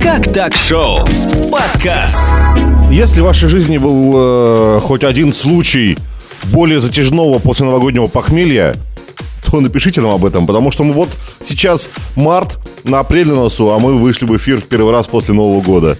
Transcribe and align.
Как 0.00 0.32
так 0.32 0.54
шоу? 0.54 1.00
Подкаст. 1.50 2.20
Если 2.90 3.20
в 3.20 3.24
вашей 3.24 3.48
жизни 3.48 3.78
был 3.78 4.12
э, 4.14 4.80
хоть 4.80 5.02
один 5.02 5.32
случай 5.32 5.98
более 6.44 6.80
затяжного 6.80 7.38
после 7.38 7.66
новогоднего 7.66 8.06
похмелья, 8.06 8.74
то 9.44 9.60
напишите 9.60 10.00
нам 10.00 10.12
об 10.12 10.24
этом, 10.24 10.46
потому 10.46 10.70
что 10.70 10.84
мы 10.84 10.92
вот 10.92 11.08
сейчас 11.44 11.88
март, 12.16 12.58
на 12.84 13.00
апрель 13.00 13.28
на 13.28 13.34
носу, 13.34 13.70
а 13.70 13.78
мы 13.78 13.98
вышли 13.98 14.24
в 14.24 14.36
эфир 14.36 14.60
в 14.60 14.64
первый 14.64 14.92
раз 14.92 15.06
после 15.06 15.34
Нового 15.34 15.60
года. 15.60 15.96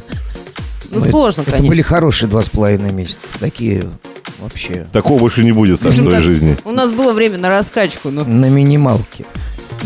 Ну, 0.91 1.01
сложно, 1.01 1.43
это, 1.43 1.51
конечно. 1.53 1.69
были 1.69 1.83
хорошие 1.83 2.29
два 2.29 2.43
с 2.43 2.49
половиной 2.49 2.93
месяца. 2.93 3.39
Такие 3.41 3.85
вообще 4.39 4.87
Такого 4.93 5.19
больше 5.19 5.43
не 5.43 5.53
будет, 5.53 5.81
Саш, 5.81 5.95
в 5.95 6.03
твоей 6.03 6.21
жизни. 6.21 6.57
У 6.65 6.73
нас 6.73 6.91
было 6.91 7.13
время 7.13 7.39
на 7.39 7.49
раскачку, 7.49 8.11
ну, 8.11 8.25
на 8.25 8.47
минималке, 8.47 9.25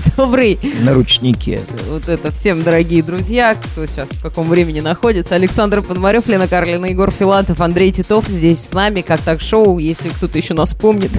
добрый. 0.17 0.59
на 0.81 0.95
ручнике. 0.95 1.61
Вот 1.89 2.09
это 2.09 2.31
всем, 2.33 2.63
дорогие 2.63 3.03
друзья, 3.03 3.55
кто 3.55 3.87
сейчас 3.87 4.09
в 4.11 4.23
каком 4.23 4.49
времени 4.49 4.81
находится. 4.81 5.35
Александр 5.35 5.83
Подмарев, 5.83 6.27
Лена 6.27 6.49
Карлина, 6.49 6.87
Егор 6.87 7.11
Филатов, 7.11 7.61
Андрей 7.61 7.93
Титов 7.93 8.27
здесь 8.29 8.61
с 8.65 8.73
нами, 8.73 9.01
как 9.03 9.21
так 9.21 9.41
шоу, 9.41 9.79
если 9.79 10.09
кто-то 10.09 10.39
еще 10.39 10.55
нас 10.55 10.75
помнит, 10.75 11.11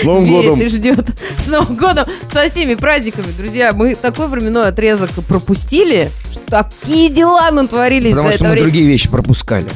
С 0.00 0.04
Новым 0.04 0.24
верит 0.24 0.50
годом! 0.50 0.60
и 0.62 0.68
ждет. 0.68 1.06
С 1.38 1.48
Новым 1.48 1.76
годом, 1.76 2.06
со 2.32 2.48
всеми 2.48 2.74
праздниками, 2.74 3.26
друзья. 3.36 3.72
Мы 3.72 3.94
такой 3.96 4.28
временной 4.28 4.68
отрезок 4.68 5.10
пропустили, 5.28 6.10
что 6.30 6.40
такие 6.46 7.10
дела 7.10 7.50
натворились 7.50 8.10
Потому 8.12 8.28
за 8.28 8.32
что 8.36 8.44
это 8.44 8.44
мы 8.44 8.50
время. 8.52 8.64
другие 8.68 8.86
вещи 8.86 9.08
пропускали. 9.08 9.66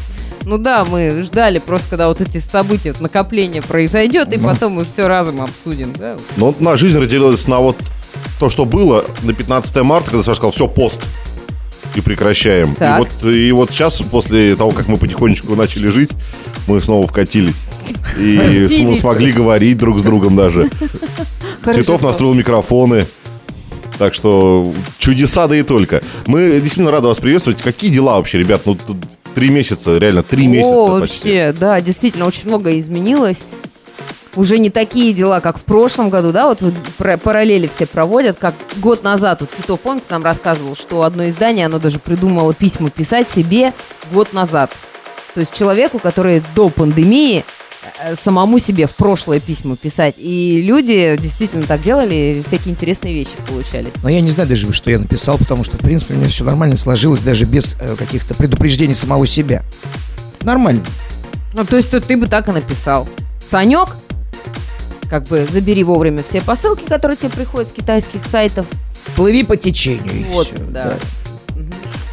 Ну 0.44 0.58
да, 0.58 0.84
мы 0.84 1.22
ждали 1.22 1.58
просто, 1.58 1.90
когда 1.90 2.08
вот 2.08 2.20
эти 2.20 2.38
события, 2.38 2.92
вот 2.92 3.00
накопление 3.00 3.62
произойдет, 3.62 4.32
и 4.34 4.38
Ну. 4.38 4.48
потом 4.48 4.72
мы 4.74 4.84
все 4.84 5.06
разом 5.06 5.40
обсудим, 5.40 5.92
да? 5.98 6.16
Но 6.36 6.46
вот 6.46 6.60
наша 6.60 6.78
жизнь 6.78 6.98
разделилась 6.98 7.46
на 7.46 7.58
вот 7.60 7.76
то, 8.40 8.50
что 8.50 8.64
было 8.64 9.04
на 9.22 9.32
15 9.32 9.82
марта, 9.84 10.10
когда 10.10 10.22
Саша 10.24 10.36
сказал, 10.36 10.50
все, 10.52 10.66
пост. 10.68 11.00
И 11.94 12.00
прекращаем. 12.00 12.72
И 12.80 12.98
вот, 12.98 13.30
и 13.30 13.52
вот 13.52 13.70
сейчас, 13.70 14.00
после 14.00 14.56
того, 14.56 14.70
как 14.72 14.88
мы 14.88 14.96
потихонечку 14.96 15.54
начали 15.54 15.88
жить, 15.88 16.10
мы 16.66 16.80
снова 16.80 17.06
вкатились. 17.06 17.66
И 18.18 18.66
см- 18.68 18.96
смогли 18.98 19.30
говорить 19.32 19.76
друг 19.76 20.00
с 20.00 20.02
другом 20.02 20.34
даже. 20.34 20.70
Цветов 21.62 22.02
настроил 22.02 22.32
микрофоны. 22.34 23.06
Так 23.98 24.14
что 24.14 24.72
чудеса, 24.98 25.46
да 25.46 25.56
и 25.56 25.62
только. 25.62 26.02
Мы 26.26 26.52
действительно 26.60 26.90
рады 26.90 27.08
вас 27.08 27.18
приветствовать. 27.18 27.60
Какие 27.60 27.90
дела 27.90 28.16
вообще, 28.16 28.38
ребят? 28.38 28.62
Ну, 28.64 28.76
три 29.34 29.48
месяца, 29.50 29.96
реально, 29.98 30.22
три 30.22 30.46
месяца 30.46 30.74
О, 30.74 31.00
почти. 31.00 31.28
вообще, 31.28 31.54
да, 31.58 31.80
действительно, 31.80 32.26
очень 32.26 32.48
многое 32.48 32.80
изменилось. 32.80 33.38
Уже 34.34 34.58
не 34.58 34.70
такие 34.70 35.12
дела, 35.12 35.40
как 35.40 35.58
в 35.58 35.62
прошлом 35.62 36.08
году, 36.08 36.32
да, 36.32 36.46
вот 36.48 36.58
параллели 37.22 37.68
все 37.74 37.86
проводят, 37.86 38.38
как 38.38 38.54
год 38.76 39.02
назад, 39.02 39.42
вот 39.42 39.50
Титов, 39.54 39.80
помните, 39.80 40.06
нам 40.08 40.24
рассказывал, 40.24 40.74
что 40.74 41.02
одно 41.02 41.28
издание, 41.28 41.66
оно 41.66 41.78
даже 41.78 41.98
придумало 41.98 42.54
письма 42.54 42.88
писать 42.88 43.28
себе 43.28 43.74
год 44.10 44.32
назад. 44.32 44.72
То 45.34 45.40
есть 45.40 45.52
человеку, 45.54 45.98
который 45.98 46.42
до 46.54 46.70
пандемии 46.70 47.44
самому 48.22 48.58
себе 48.58 48.86
в 48.86 48.94
прошлое 48.94 49.40
письма 49.40 49.76
писать. 49.76 50.14
И 50.18 50.62
люди 50.62 51.16
действительно 51.20 51.64
так 51.64 51.82
делали, 51.82 52.14
и 52.14 52.42
всякие 52.46 52.72
интересные 52.72 53.14
вещи 53.14 53.32
получались. 53.48 53.92
Но 54.02 54.08
я 54.08 54.20
не 54.20 54.30
знаю 54.30 54.48
даже, 54.48 54.72
что 54.72 54.90
я 54.90 54.98
написал, 54.98 55.38
потому 55.38 55.64
что, 55.64 55.76
в 55.76 55.80
принципе, 55.80 56.14
у 56.14 56.16
меня 56.16 56.28
все 56.28 56.44
нормально 56.44 56.76
сложилось, 56.76 57.20
даже 57.20 57.44
без 57.44 57.76
э, 57.80 57.96
каких-то 57.96 58.34
предупреждений 58.34 58.94
самого 58.94 59.26
себя. 59.26 59.62
Нормально. 60.42 60.84
Ну, 61.54 61.64
то 61.64 61.76
есть 61.76 61.90
то 61.90 62.00
ты 62.00 62.16
бы 62.16 62.26
так 62.26 62.48
и 62.48 62.52
написал. 62.52 63.08
Санек, 63.48 63.90
как 65.10 65.26
бы 65.26 65.46
забери 65.50 65.84
вовремя 65.84 66.22
все 66.26 66.40
посылки, 66.40 66.84
которые 66.84 67.16
тебе 67.16 67.30
приходят 67.30 67.68
с 67.68 67.72
китайских 67.72 68.20
сайтов. 68.30 68.66
Плыви 69.16 69.42
по 69.42 69.56
течению 69.56 70.20
и 70.20 70.24
Вот, 70.24 70.46
всё, 70.46 70.64
да. 70.70 70.96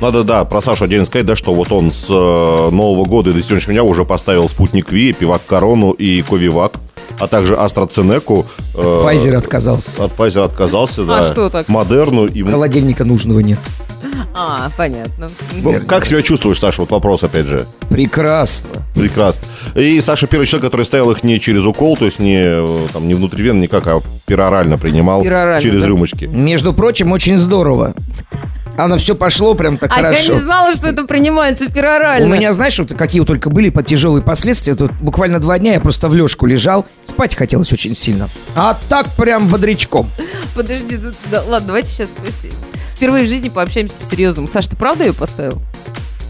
Надо, 0.01 0.23
да, 0.23 0.45
про 0.45 0.61
Сашу 0.61 0.85
отдельно 0.85 1.05
сказать, 1.05 1.25
да, 1.25 1.35
что 1.35 1.53
вот 1.53 1.71
он 1.73 1.91
с 1.91 2.05
э, 2.09 2.69
Нового 2.71 3.05
года 3.05 3.31
и 3.31 3.33
до 3.33 3.43
сегодняшнего 3.43 3.73
дня 3.73 3.83
уже 3.83 4.05
поставил 4.05 4.47
спутник 4.47 4.91
Ви, 4.91 5.11
Пивак 5.11 5.41
Корону 5.45 5.91
и 5.91 6.21
Ковивак, 6.21 6.73
а 7.19 7.27
также 7.27 7.55
AstraZeneca. 7.55 8.45
э, 8.75 8.79
Pfizer 8.81 9.35
отказался. 9.35 10.03
От 10.05 10.13
Pfizer 10.13 10.45
отказался, 10.45 11.03
да. 11.03 11.19
А 11.19 11.29
что 11.29 11.49
так? 11.49 11.67
Модерну 11.67 12.27
и... 12.27 12.43
Холодильника 12.43 13.03
нужного 13.03 13.41
нет. 13.41 13.59
А, 14.33 14.69
понятно. 14.77 15.29
Ну, 15.61 15.79
как 15.87 16.05
себя 16.05 16.21
чувствуешь, 16.21 16.59
Саша? 16.59 16.81
Вот 16.81 16.91
вопрос, 16.91 17.23
опять 17.23 17.45
же. 17.45 17.65
Прекрасно. 17.89 18.81
Прекрасно. 18.95 19.43
И 19.75 19.99
Саша 20.01 20.27
первый 20.27 20.45
человек, 20.45 20.71
который 20.71 20.85
ставил 20.85 21.11
их 21.11 21.23
не 21.23 21.39
через 21.39 21.65
укол, 21.65 21.97
то 21.97 22.05
есть 22.05 22.19
не, 22.19 22.41
э, 22.43 22.87
там, 22.93 23.07
не 23.07 23.13
внутривенно 23.13 23.61
никак, 23.61 23.87
а 23.87 24.01
перорально 24.25 24.77
принимал 24.77 25.23
Перорально, 25.23 25.61
через 25.61 25.81
да? 25.81 25.87
рюмочки. 25.87 26.25
Между 26.25 26.73
прочим, 26.73 27.11
очень 27.11 27.37
здорово. 27.37 27.93
Оно 28.77 28.95
все 28.97 29.13
пошло 29.13 29.55
прям 29.55 29.77
так 29.77 29.91
А 29.91 29.95
хорошо. 29.95 30.31
я 30.33 30.39
не 30.39 30.41
знала, 30.45 30.73
что 30.73 30.87
это 30.87 31.03
принимается 31.05 31.67
перорально. 31.69 32.27
У 32.33 32.37
меня, 32.37 32.53
знаешь, 32.53 32.79
вот 32.79 32.93
какие 32.93 33.25
только 33.25 33.49
были 33.49 33.69
по 33.69 33.83
тяжелые 33.83 34.23
последствия. 34.23 34.73
Тут 34.75 34.93
буквально 35.01 35.39
два 35.39 35.59
дня 35.59 35.73
я 35.73 35.81
просто 35.81 36.07
в 36.07 36.15
лёжку 36.15 36.45
лежал. 36.45 36.85
Спать 37.03 37.35
хотелось 37.35 37.73
очень 37.73 37.93
сильно. 37.93 38.29
А 38.55 38.77
так 38.87 39.07
прям 39.17 39.49
бодрячком. 39.49 40.09
Подожди, 40.55 40.97
ну, 40.97 41.11
да, 41.29 41.43
ладно, 41.45 41.67
давайте 41.67 41.89
сейчас 41.91 42.13
пос- 42.25 42.49
впервые 42.95 43.25
в 43.25 43.27
жизни 43.27 43.49
пообщаемся 43.49 43.88
по-серьезному. 43.93 44.47
Саш, 44.47 44.67
ты 44.67 44.75
правда 44.75 45.05
ее 45.05 45.13
поставил? 45.13 45.61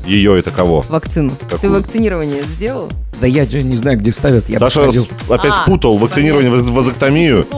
Ее 0.05 0.39
это 0.39 0.49
кого? 0.51 0.85
Вакцину? 0.89 1.31
Ты 1.31 1.45
Какую? 1.55 1.73
вакцинирование 1.73 2.43
сделал? 2.43 2.89
Да 3.19 3.27
я 3.27 3.45
же 3.45 3.61
не 3.63 3.75
знаю, 3.75 3.99
где 3.99 4.11
ставят. 4.13 4.47
Я 4.49 4.57
Саша 4.59 4.89
с- 4.91 5.07
опять 5.29 5.51
А, 5.51 5.61
спутал 5.63 5.97
вакцинирование, 5.97 6.49
ваз- 6.51 6.69
вазоктомию. 6.71 7.45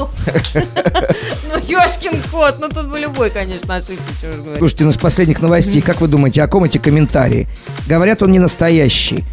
Ну, 0.53 1.57
ёшкин 1.67 2.22
кот, 2.31 2.56
ну 2.59 2.69
тут 2.69 2.88
бы 2.90 3.00
любой, 3.00 3.29
конечно, 3.29 3.75
ошибся. 3.75 4.01
Слушайте, 4.57 4.85
ну 4.85 4.91
с 4.91 4.97
последних 4.97 5.41
новостей, 5.41 5.81
как 5.81 6.01
вы 6.01 6.07
думаете, 6.07 6.41
о 6.44 6.47
ком 6.47 6.63
эти 6.63 6.78
комментарии? 6.78 7.47
Говорят, 7.88 8.23
он 8.23 8.31
не 8.31 8.40
настоящий. 8.40 9.23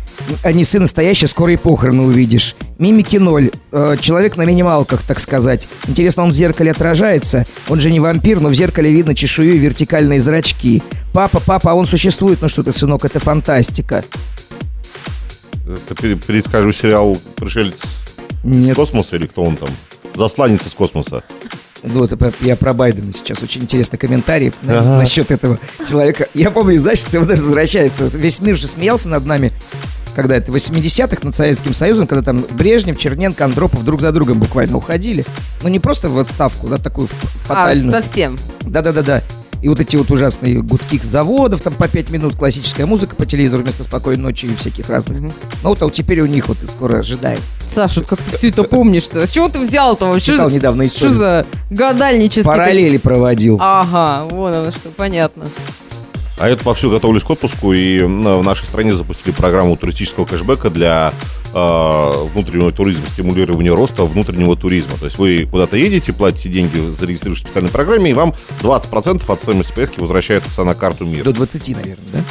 Не 0.45 0.65
сын 0.65 0.83
настоящий, 0.83 1.27
скоро 1.27 1.53
и 1.53 1.57
похороны 1.57 2.03
увидишь. 2.03 2.55
Мимики 2.79 3.17
ноль. 3.17 3.51
Э, 3.73 3.97
человек 4.01 4.37
на 4.37 4.43
минималках, 4.43 5.03
так 5.03 5.19
сказать. 5.21 5.69
Интересно, 5.87 6.23
он 6.25 6.31
в 6.31 6.35
зеркале 6.35 6.71
отражается? 6.71 7.45
Он 7.69 7.81
же 7.81 7.91
не 7.91 7.99
вампир, 8.01 8.41
но 8.41 8.49
в 8.49 8.55
зеркале 8.55 8.93
видно 8.93 9.15
чешую 9.15 9.55
и 9.55 9.59
вертикальные 9.59 10.21
зрачки. 10.21 10.83
Папа, 11.13 11.41
папа, 11.45 11.73
а 11.73 11.75
он 11.75 11.87
существует? 11.87 12.41
Ну 12.43 12.49
что 12.49 12.63
ты, 12.63 12.73
сынок, 12.73 13.05
это 13.05 13.21
фантастика. 13.21 14.05
Это 15.67 15.95
перескажу 15.95 16.73
сериал 16.73 17.19
«Пришелец 17.37 17.81
из 17.83 17.87
Нет, 18.45 18.77
космоса» 18.77 19.17
или 19.17 19.27
кто 19.27 19.45
он 19.45 19.57
там? 19.57 19.69
Засланец 20.15 20.67
из 20.67 20.73
космоса. 20.73 21.23
ну 21.83 22.05
это 22.05 22.33
я 22.41 22.57
про 22.57 22.73
Байдена 22.73 23.13
сейчас. 23.13 23.43
Очень 23.43 23.63
интересный 23.63 23.99
комментарий 23.99 24.53
Ага. 24.67 24.99
насчет 24.99 25.31
этого 25.31 25.59
человека. 25.89 26.27
Я 26.35 26.51
помню, 26.51 26.79
знаешь, 26.79 27.01
все 27.01 27.19
вот 27.19 27.29
возвращается. 27.29 28.07
Весь 28.07 28.41
мир 28.41 28.57
же 28.57 28.67
смеялся 28.67 29.09
над 29.11 29.27
нами, 29.27 29.53
когда 30.19 30.35
это 30.35 30.51
в 30.51 30.57
80-х 30.57 31.19
над 31.23 31.37
Советским 31.37 31.73
Союзом, 31.75 32.09
когда 32.09 32.23
там 32.25 32.45
Брежнев, 32.51 32.99
Черненко, 32.99 33.45
Андропов 33.45 33.85
друг 33.85 34.01
за 34.01 34.11
другом 34.11 34.41
буквально 34.41 34.77
уходили. 34.77 35.25
Ну 35.63 35.69
не 35.69 35.79
просто 35.79 36.09
в 36.09 36.19
отставку, 36.19 36.67
да, 36.67 36.77
такую 36.79 37.07
ф- 37.07 37.13
А, 37.49 37.55
фатальную. 37.55 37.93
совсем. 37.93 38.37
Да-да-да-да. 38.63 39.23
И 39.63 39.69
вот 39.69 39.79
эти 39.79 39.95
вот 39.95 40.11
ужасные 40.11 40.61
гудки 40.61 40.99
с 41.01 41.05
заводов, 41.05 41.61
там 41.63 41.73
по 41.75 41.87
5 41.87 42.11
минут 42.11 42.35
классическая 42.35 42.85
музыка 42.85 43.15
по 43.15 43.27
телевизору 43.27 43.63
вместо 43.63 43.85
спокойной 43.85 44.21
ночи 44.25 44.47
и 44.47 44.57
всяких 44.57 44.89
разных. 44.89 45.19
Мгм. 45.21 45.33
Ну 45.63 45.69
вот, 45.69 45.81
а 45.83 45.85
вот 45.85 45.95
теперь 45.95 46.21
у 46.21 46.27
них 46.27 46.49
вот 46.49 46.65
и 46.65 46.67
скоро 46.67 46.99
ожидаем. 46.99 47.39
Саша, 47.69 48.01
вот 48.01 48.09
как 48.09 48.21
ты 48.21 48.37
все 48.37 48.49
это 48.49 48.65
помнишь-то? 48.65 49.25
С 49.25 49.31
чего 49.31 49.49
ты 49.49 49.61
взял-то? 49.61 50.19
Что 50.19 50.33
Читал 50.33 50.49
за, 50.49 50.55
недавно 50.57 50.85
что 50.89 50.97
историю. 50.97 51.15
за 51.17 51.47
гадальнический... 51.71 52.43
Параллели 52.43 52.97
проводил. 52.97 53.59
Ага, 53.61 54.25
вон 54.35 54.53
оно 54.53 54.71
что, 54.73 54.89
понятно. 54.97 55.47
А 56.39 56.49
это 56.49 56.63
повсюду 56.63 56.95
готовлюсь 56.95 57.25
к 57.25 57.31
отпуску, 57.31 57.73
и 57.73 57.99
м, 57.99 58.23
в 58.23 58.43
нашей 58.45 58.67
стране 58.67 58.97
запустили 58.97 59.33
программу 59.33 59.77
туристического 59.77 60.25
кэшбэка 60.25 60.71
для 60.71 61.13
э, 61.53 62.13
внутреннего 62.33 62.71
туризма, 62.71 63.07
стимулирования 63.09 63.75
роста 63.75 64.05
внутреннего 64.05 64.57
туризма. 64.57 64.97
То 64.99 65.07
есть 65.07 65.19
вы 65.19 65.49
куда-то 65.51 65.77
едете, 65.77 66.13
платите 66.13 66.49
деньги, 66.49 66.77
зарегистрируетесь 66.77 67.45
в 67.45 67.47
специальной 67.47 67.71
программе, 67.71 68.11
и 68.11 68.15
вам 68.15 68.35
20% 68.63 69.23
от 69.27 69.41
стоимости 69.41 69.73
поездки 69.73 69.99
возвращается 70.01 70.63
на 70.63 70.75
карту 70.75 71.05
мира. 71.05 71.25
До 71.25 71.33
20, 71.33 71.69
наверное, 71.77 71.97
да? 72.13 72.25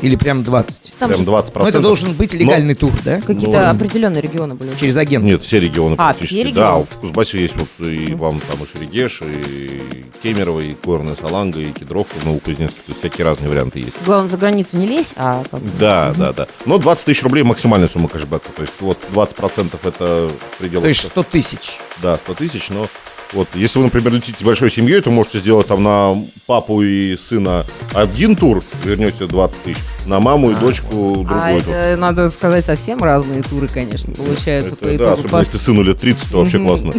Или 0.00 0.14
прям 0.14 0.44
20? 0.44 0.92
Там 0.98 1.08
Прям 1.08 1.24
же 1.24 1.30
20%. 1.30 1.50
Ну, 1.56 1.66
это 1.66 1.80
должен 1.80 2.12
быть 2.12 2.32
легальный 2.34 2.74
тур, 2.74 2.92
да? 3.04 3.20
какие-то 3.20 3.50
Ну, 3.64 3.70
определенные 3.70 4.20
регионы 4.22 4.54
были. 4.54 4.70
Через 4.78 4.96
агентство. 4.96 5.28
Нет, 5.32 5.42
все 5.42 5.58
регионы 5.58 5.94
А, 5.98 6.12
практически. 6.12 6.34
все 6.34 6.42
Да, 6.44 6.48
регионы? 6.50 6.86
в 6.88 6.96
Кузбассе 6.98 7.40
есть 7.40 7.54
вот 7.56 7.86
и 7.88 8.14
вам 8.14 8.40
там 8.40 8.58
и 8.62 8.66
Шерегеш, 8.72 9.22
и 9.22 10.04
Кемерово, 10.22 10.60
и 10.60 10.76
Горная 10.84 11.16
Саланга, 11.16 11.60
и 11.60 11.72
Кедровка, 11.72 12.14
в 12.20 12.24
Новокузнецке. 12.26 12.76
То 12.76 12.82
есть 12.88 13.00
всякие 13.00 13.24
разные 13.24 13.48
варианты 13.50 13.80
есть. 13.80 13.96
Главное, 14.06 14.30
за 14.30 14.36
границу 14.36 14.76
не 14.76 14.86
лезь, 14.86 15.12
а... 15.16 15.42
Да, 15.80 16.12
да, 16.16 16.32
да. 16.32 16.46
Но 16.64 16.78
20 16.78 17.04
тысяч 17.04 17.22
рублей 17.24 17.42
максимальная 17.42 17.88
сумма 17.88 18.08
кэшбэка. 18.08 18.52
То 18.54 18.62
есть 18.62 18.74
вот 18.80 18.98
20% 19.12 19.78
это 19.82 20.30
предел. 20.60 20.80
То 20.80 20.88
есть 20.88 21.06
100 21.08 21.22
тысяч. 21.24 21.78
Да, 22.02 22.16
100 22.16 22.34
тысяч, 22.34 22.68
но 22.68 22.86
вот, 23.32 23.48
если 23.54 23.78
вы, 23.78 23.84
например, 23.86 24.12
летите 24.14 24.44
большой 24.44 24.70
семьей, 24.70 25.00
то 25.00 25.10
можете 25.10 25.38
сделать 25.38 25.66
там 25.66 25.82
на 25.82 26.16
папу 26.46 26.82
и 26.82 27.16
сына 27.16 27.64
один 27.94 28.36
тур, 28.36 28.62
вернете 28.84 29.26
20 29.26 29.62
тысяч. 29.62 29.78
на 30.06 30.18
маму 30.20 30.50
и 30.50 30.54
дочку 30.54 31.26
А 31.28 31.34
другой 31.34 31.60
тур. 31.62 31.74
это, 31.74 31.96
надо 32.00 32.28
сказать, 32.30 32.64
совсем 32.64 33.02
разные 33.02 33.42
туры, 33.42 33.68
конечно, 33.68 34.14
получаются 34.14 34.72
Это 34.72 34.82
по 34.82 34.88
да, 34.88 34.94
итогу. 34.96 35.12
особенно 35.12 35.38
если 35.40 35.56
сыну 35.58 35.82
лет 35.82 35.98
30, 35.98 36.30
то 36.30 36.38
вообще 36.38 36.58
классно. 36.58 36.92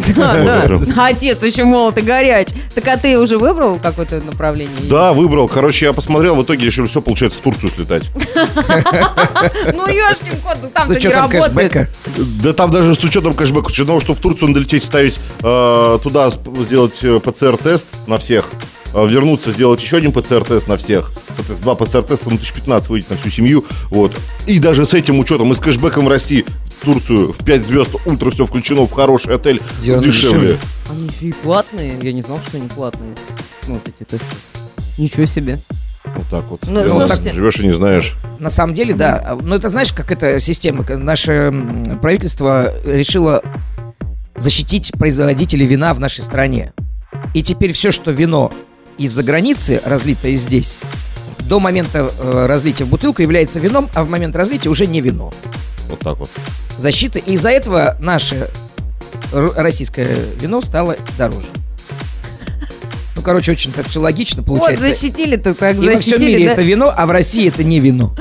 Отец 1.04 1.42
еще 1.42 1.64
молод 1.64 1.98
и 1.98 2.02
горяч. 2.02 2.48
Так 2.74 2.86
а 2.86 2.96
ты 2.96 3.18
уже 3.18 3.36
выбрал 3.38 3.78
какое-то 3.80 4.20
направление? 4.20 4.76
Да, 4.88 5.12
выбрал. 5.12 5.48
Короче, 5.48 5.86
я 5.86 5.92
посмотрел, 5.92 6.36
в 6.36 6.42
итоге 6.44 6.66
решили 6.66 6.86
все, 6.86 7.02
получается, 7.02 7.38
в 7.40 7.42
Турцию 7.42 7.72
слетать. 7.72 8.04
Ну, 9.74 9.86
ешкин 9.86 10.38
кот, 10.44 10.58
ну 10.62 10.68
там-то 10.72 10.94
не 10.98 11.08
работает. 11.08 11.44
кэшбэка. 11.44 11.88
Да 12.42 12.52
там 12.52 12.70
даже 12.70 12.94
с 12.94 13.02
учетом 13.02 13.32
кэшбэка, 13.34 13.68
с 13.68 13.72
учетом 13.72 13.86
того, 13.88 14.00
что 14.00 14.14
в 14.14 14.20
Турцию 14.20 14.48
надо 14.48 14.60
лететь, 14.60 14.84
ставить 14.84 15.18
э, 15.42 15.98
туда, 16.28 16.64
сделать 16.64 17.02
э, 17.02 17.18
ПЦР-тест 17.20 17.86
на 18.06 18.18
всех, 18.18 18.46
э, 18.92 19.06
вернуться, 19.08 19.52
сделать 19.52 19.80
еще 19.82 19.96
один 19.96 20.12
ПЦР-тест 20.12 20.68
на 20.68 20.76
всех. 20.76 21.12
Соответственно, 21.36 21.62
два 21.62 21.74
ПЦР-теста, 21.74 22.24
ну, 22.28 22.36
1015 22.36 22.88
выйдет 22.90 23.10
на 23.10 23.16
всю 23.16 23.30
семью. 23.30 23.64
Вот. 23.90 24.16
И 24.46 24.58
даже 24.58 24.84
с 24.84 24.94
этим 24.94 25.18
учетом, 25.18 25.50
и 25.52 25.54
с 25.54 25.58
кэшбэком 25.60 26.04
в 26.04 26.08
России, 26.08 26.44
в 26.80 26.84
Турцию, 26.84 27.32
в 27.32 27.44
5 27.44 27.64
звезд, 27.66 27.90
ультра 28.04 28.30
все 28.30 28.44
включено, 28.44 28.86
в 28.86 28.92
хороший 28.92 29.34
отель, 29.34 29.62
Зерно 29.80 30.02
дешевле. 30.02 30.38
дешевле. 30.40 30.58
Они 30.90 31.06
еще 31.06 31.26
и 31.26 31.32
платные. 31.32 31.98
Я 32.02 32.12
не 32.12 32.22
знал, 32.22 32.40
что 32.46 32.56
они 32.56 32.68
платные. 32.68 33.14
Ну, 33.66 33.74
вот 33.74 33.88
эти 33.88 34.08
тесты. 34.08 34.26
Ничего 34.98 35.24
себе. 35.24 35.60
Вот 36.04 36.26
так 36.30 36.44
вот. 36.46 36.60
Ну, 36.66 36.86
слушайте. 36.88 37.32
живешь 37.32 37.60
и 37.60 37.66
не 37.66 37.72
знаешь. 37.72 38.14
На 38.38 38.50
самом 38.50 38.74
деле, 38.74 38.94
да. 38.94 39.36
Но 39.40 39.54
это 39.54 39.68
знаешь, 39.68 39.92
как 39.92 40.10
эта 40.10 40.40
система. 40.40 40.84
Наше 40.96 41.52
правительство 42.00 42.72
решило 42.84 43.42
защитить 44.40 44.92
производителей 44.92 45.66
вина 45.66 45.94
в 45.94 46.00
нашей 46.00 46.24
стране. 46.24 46.72
И 47.34 47.42
теперь 47.42 47.72
все, 47.72 47.90
что 47.90 48.10
вино 48.10 48.52
из-за 48.98 49.22
границы, 49.22 49.80
разлитое 49.84 50.34
здесь, 50.34 50.80
до 51.40 51.60
момента 51.60 52.10
э, 52.18 52.46
разлития 52.46 52.84
в 52.84 52.88
бутылку 52.88 53.22
является 53.22 53.60
вином, 53.60 53.88
а 53.94 54.02
в 54.02 54.08
момент 54.08 54.34
разлития 54.36 54.68
уже 54.68 54.86
не 54.86 55.00
вино. 55.00 55.32
Вот 55.88 56.00
так 56.00 56.18
вот. 56.18 56.30
Защита. 56.76 57.18
И 57.18 57.34
из-за 57.34 57.50
этого 57.50 57.96
наше 58.00 58.48
российское 59.32 60.16
вино 60.40 60.60
стало 60.60 60.96
дороже. 61.18 61.46
Ну, 63.20 63.24
короче, 63.24 63.52
очень 63.52 63.70
так 63.70 63.86
все 63.86 64.00
логично 64.00 64.42
получается. 64.42 64.86
Вот 64.86 64.94
защитили-то 64.94 65.52
так, 65.52 65.74
И 65.74 65.80
во 65.80 65.82
всем 65.82 65.96
защитили, 65.96 66.24
мире 66.24 66.46
да? 66.46 66.52
это 66.52 66.62
вино, 66.62 66.94
а 66.96 67.06
в 67.06 67.10
России 67.10 67.46
это 67.46 67.62
не 67.62 67.78
вино. 67.78 68.16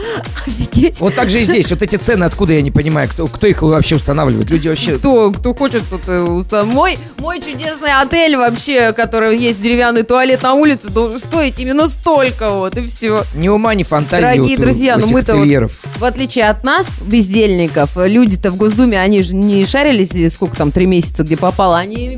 Офигеть. 0.45 0.99
Вот 0.99 1.15
так 1.15 1.29
же 1.29 1.39
и 1.39 1.45
здесь. 1.45 1.69
Вот 1.69 1.81
эти 1.81 1.95
цены, 1.95 2.25
откуда 2.25 2.51
я 2.51 2.61
не 2.61 2.69
понимаю, 2.69 3.07
кто, 3.07 3.27
кто 3.27 3.47
их 3.47 3.61
вообще 3.61 3.95
устанавливает. 3.95 4.49
Люди 4.49 4.67
вообще... 4.67 4.97
Кто, 4.97 5.31
кто 5.31 5.53
хочет, 5.53 5.83
тот 5.89 6.01
э, 6.07 6.19
уста- 6.19 6.65
Мой, 6.65 6.97
мой 7.17 7.39
чудесный 7.39 7.93
отель 7.93 8.35
вообще, 8.35 8.91
который 8.91 9.37
есть 9.37 9.61
деревянный 9.61 10.03
туалет 10.03 10.43
на 10.43 10.53
улице, 10.53 10.89
должен 10.89 11.17
стоить 11.19 11.59
именно 11.59 11.87
столько 11.87 12.49
вот, 12.49 12.75
и 12.75 12.85
все. 12.87 13.23
Ни 13.35 13.47
ума, 13.47 13.73
ни 13.75 13.83
фантазии. 13.83 14.23
Дорогие 14.23 14.57
вот 14.57 14.65
друзья, 14.65 14.97
ну 14.97 15.07
мы-то 15.07 15.37
вот-. 15.37 15.71
В 15.97 16.03
отличие 16.03 16.49
от 16.49 16.65
нас, 16.65 16.87
бездельников, 16.99 17.97
э, 17.97 18.09
люди-то 18.09 18.51
в 18.51 18.57
Госдуме, 18.57 18.99
они 18.99 19.23
же 19.23 19.33
не 19.33 19.65
шарились, 19.65 20.13
э, 20.13 20.29
сколько 20.29 20.57
там, 20.57 20.73
три 20.73 20.87
месяца, 20.87 21.23
где 21.23 21.37
попало, 21.37 21.77
они 21.77 22.17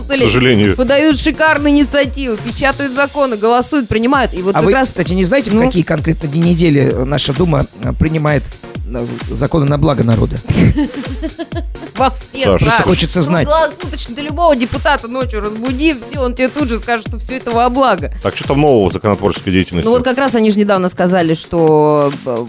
К 0.00 0.08
безустали, 0.08 0.24
сожалению. 0.24 0.76
подают 0.76 1.18
шикарные 1.18 1.74
инициативы, 1.74 2.36
печатают 2.36 2.92
законы, 2.92 3.36
голосуют, 3.36 3.88
принимают. 3.88 4.32
И 4.34 4.42
вот 4.42 4.54
А 4.54 4.58
как 4.58 4.66
вы, 4.66 4.72
раз 4.72 4.88
кстати, 4.88 5.12
не 5.12 5.24
знаете, 5.24 5.50
в 5.50 5.54
ну. 5.54 5.64
какие 5.66 5.82
конкретно 5.82 6.28
дни 6.28 6.40
недели 6.40 6.92
наша 7.04 7.32
Дума 7.32 7.66
э, 7.82 7.92
принимает 7.92 8.42
э, 8.86 9.06
законы 9.30 9.66
на 9.66 9.78
благо 9.78 10.04
народа? 10.04 10.36
во 12.00 12.10
все 12.10 12.44
Саша, 12.44 12.64
страны. 12.64 12.84
хочется 12.84 13.22
знать. 13.22 13.46
Круглосуточно 13.46 14.14
ты 14.16 14.22
любого 14.22 14.56
депутата 14.56 15.06
ночью 15.06 15.40
разбуди, 15.42 15.94
все, 15.94 16.20
он 16.20 16.34
тебе 16.34 16.48
тут 16.48 16.68
же 16.68 16.78
скажет, 16.78 17.06
что 17.06 17.18
все 17.18 17.36
это 17.36 17.50
во 17.50 17.68
благо. 17.68 18.12
Так 18.22 18.36
что 18.36 18.48
там 18.48 18.60
нового 18.60 18.88
в 18.88 18.92
законотворческой 18.92 19.52
деятельности? 19.52 19.86
Ну 19.86 19.94
вот 19.94 20.02
как 20.02 20.16
раз 20.18 20.34
они 20.34 20.50
же 20.50 20.58
недавно 20.58 20.88
сказали, 20.88 21.34
что 21.34 22.10
э, 22.24 22.46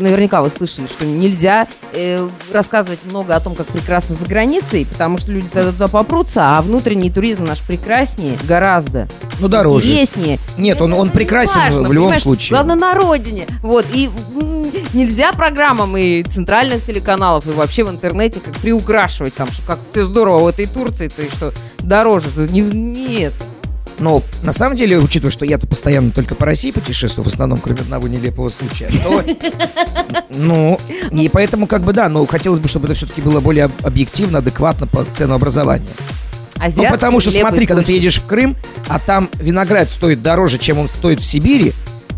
наверняка 0.00 0.42
вы 0.42 0.50
слышали, 0.50 0.86
что 0.86 1.04
нельзя 1.04 1.68
э, 1.92 2.26
рассказывать 2.52 3.00
много 3.04 3.34
о 3.34 3.40
том, 3.40 3.54
как 3.54 3.66
прекрасно 3.66 4.14
за 4.16 4.24
границей, 4.24 4.86
потому 4.90 5.18
что 5.18 5.32
люди 5.32 5.48
тогда 5.52 5.72
туда 5.72 5.88
попрутся, 5.88 6.56
а 6.58 6.62
внутренний 6.62 7.10
туризм 7.10 7.44
наш 7.44 7.60
прекраснее 7.60 8.38
гораздо. 8.44 9.06
Ну, 9.40 9.48
дороже. 9.48 9.86
Интереснее. 9.86 10.38
Нет, 10.56 10.80
он, 10.80 10.94
он 10.94 11.08
Это 11.08 11.16
прекрасен 11.18 11.60
важно, 11.60 11.88
в 11.88 11.92
любом 11.92 12.18
случае. 12.18 12.56
Главное 12.56 12.76
на 12.76 12.94
родине. 12.94 13.46
Вот. 13.62 13.84
И 13.92 14.08
м, 14.34 14.72
нельзя 14.94 15.32
программам 15.32 15.96
и 15.96 16.22
центральных 16.22 16.84
телеканалов, 16.84 17.46
и 17.46 17.50
вообще 17.50 17.84
в 17.84 17.90
интернете 17.90 18.40
как 18.40 18.56
приукрашивать 18.94 19.34
там, 19.34 19.50
что 19.50 19.62
как 19.66 19.80
все 19.90 20.04
здорово 20.06 20.44
в 20.44 20.46
этой 20.46 20.66
Турции, 20.66 21.08
то 21.08 21.22
и 21.22 21.28
что 21.28 21.52
дороже. 21.80 22.26
Не, 22.36 22.60
нет. 22.60 23.32
Но 23.98 24.22
на 24.42 24.52
самом 24.52 24.76
деле, 24.76 24.98
учитывая, 24.98 25.30
что 25.30 25.44
я-то 25.44 25.66
постоянно 25.66 26.10
только 26.10 26.34
по 26.34 26.46
России 26.46 26.70
путешествую, 26.72 27.24
в 27.24 27.28
основном, 27.28 27.58
кроме 27.58 27.80
одного 27.80 28.08
нелепого 28.08 28.48
случая, 28.48 28.88
то, 29.04 29.22
ну, 30.30 30.78
и 31.12 31.28
поэтому 31.28 31.66
как 31.66 31.82
бы 31.82 31.92
да, 31.92 32.08
но 32.08 32.24
хотелось 32.26 32.58
бы, 32.58 32.68
чтобы 32.68 32.86
это 32.86 32.94
все-таки 32.94 33.20
было 33.20 33.40
более 33.40 33.64
об- 33.66 33.86
объективно, 33.86 34.38
адекватно 34.38 34.86
по 34.86 35.04
ценообразованию. 35.16 35.88
Ну, 36.56 36.64
Азиатский 36.64 36.90
потому 36.90 37.20
что 37.20 37.30
смотри, 37.30 37.66
когда 37.66 37.82
ты 37.82 37.86
случай. 37.86 37.98
едешь 37.98 38.18
в 38.20 38.26
Крым, 38.26 38.56
а 38.88 38.98
там 38.98 39.28
виноград 39.34 39.88
стоит 39.90 40.22
дороже, 40.22 40.58
чем 40.58 40.78
он 40.78 40.88
стоит 40.88 41.20
в 41.20 41.24
Сибири, 41.24 41.72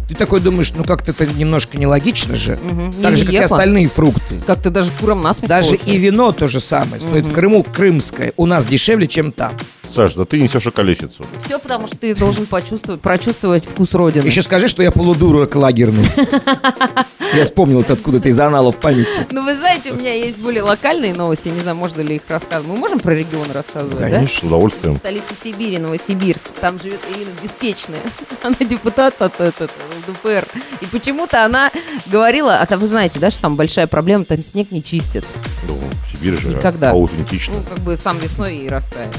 ты 0.09 0.15
такой 0.15 0.41
думаешь, 0.41 0.73
ну 0.75 0.85
как-то 0.85 1.11
это 1.11 1.27
немножко 1.27 1.77
нелогично 1.79 2.37
же. 2.37 2.59
Мгм. 2.63 2.93
Так 3.03 3.17
же, 3.17 3.25
как 3.25 3.35
и 3.35 3.37
остальные 3.39 3.89
фрукты. 3.89 4.37
Как-то 4.47 4.71
даже 4.71 4.91
курам 5.01 5.21
насмех 5.23 5.49
Даже 5.49 5.75
и 5.75 5.79
получается. 5.79 5.99
вино 6.01 6.33
то 6.33 6.47
же 6.47 6.61
самое. 6.61 7.01
Стоит 7.01 7.25
в 7.25 7.29
Мгм. 7.29 7.35
Крыму 7.35 7.63
крымское. 7.65 8.33
У 8.37 8.47
нас 8.47 8.67
дешевле, 8.67 9.07
чем 9.09 9.33
там. 9.33 9.53
Саш, 9.95 10.15
да 10.15 10.25
ты 10.25 10.41
несешь 10.41 10.67
околесицу. 10.67 11.25
Все 11.45 11.59
потому, 11.59 11.87
что 11.87 11.97
ты 11.97 12.15
должен 12.15 12.47
почувствовать, 12.47 13.01
прочувствовать 13.01 13.65
вкус 13.65 13.95
родины. 13.95 14.27
Еще 14.27 14.43
скажи, 14.43 14.69
что 14.69 14.83
я 14.83 14.91
полудурок 14.91 15.55
лагерный. 15.55 16.07
Я 17.35 17.45
вспомнил 17.45 17.81
это 17.83 17.95
откуда-то 17.95 18.29
из 18.29 18.39
аналов 18.41 18.77
памяти. 18.79 19.27
Ну, 19.31 19.45
вы 19.45 19.55
знаете, 19.55 19.93
у 19.93 19.97
меня 19.97 20.15
есть 20.15 20.39
более 20.39 20.63
локальные 20.63 21.15
новости. 21.15 21.49
Я 21.49 21.55
не 21.55 21.61
знаю, 21.61 21.77
можно 21.77 22.01
ли 22.01 22.17
их 22.17 22.23
рассказывать. 22.29 22.67
Мы 22.69 22.77
можем 22.77 22.99
про 23.01 23.15
регионы 23.15 23.53
рассказывать, 23.53 23.99
да? 23.99 24.11
Конечно, 24.11 24.41
с 24.41 24.43
удовольствием. 24.43 24.97
Столица 24.97 25.35
Сибири, 25.43 25.79
Новосибирск. 25.79 26.49
Там 26.61 26.81
живет 26.81 27.01
Ирина 27.15 27.31
Беспечная. 27.43 28.01
Она 28.43 28.57
депутат 28.61 29.21
от, 29.21 29.39
от- 29.41 29.61
от 29.61 29.71
ЛДПР. 30.09 30.47
И 30.81 30.87
почему-то 30.87 31.45
она 31.45 31.71
говорила, 32.07 32.59
а 32.61 32.67
то 32.67 32.79
вы 32.79 32.87
знаете, 32.87 33.19
да, 33.19 33.31
что 33.31 33.43
там 33.43 33.57
большая 33.57 33.87
проблема, 33.87 34.25
там 34.25 34.43
снег 34.43 34.71
не 34.71 34.83
чистят. 34.83 35.25
Ну, 35.67 35.75
в 35.77 36.13
Сибири 36.17 36.37
же 36.37 36.49
Никогда. 36.49 36.91
аутентично. 36.93 37.55
Ну, 37.57 37.63
как 37.63 37.79
бы 37.81 37.97
сам 37.97 38.19
весной 38.19 38.57
и 38.59 38.69
растает. 38.69 39.11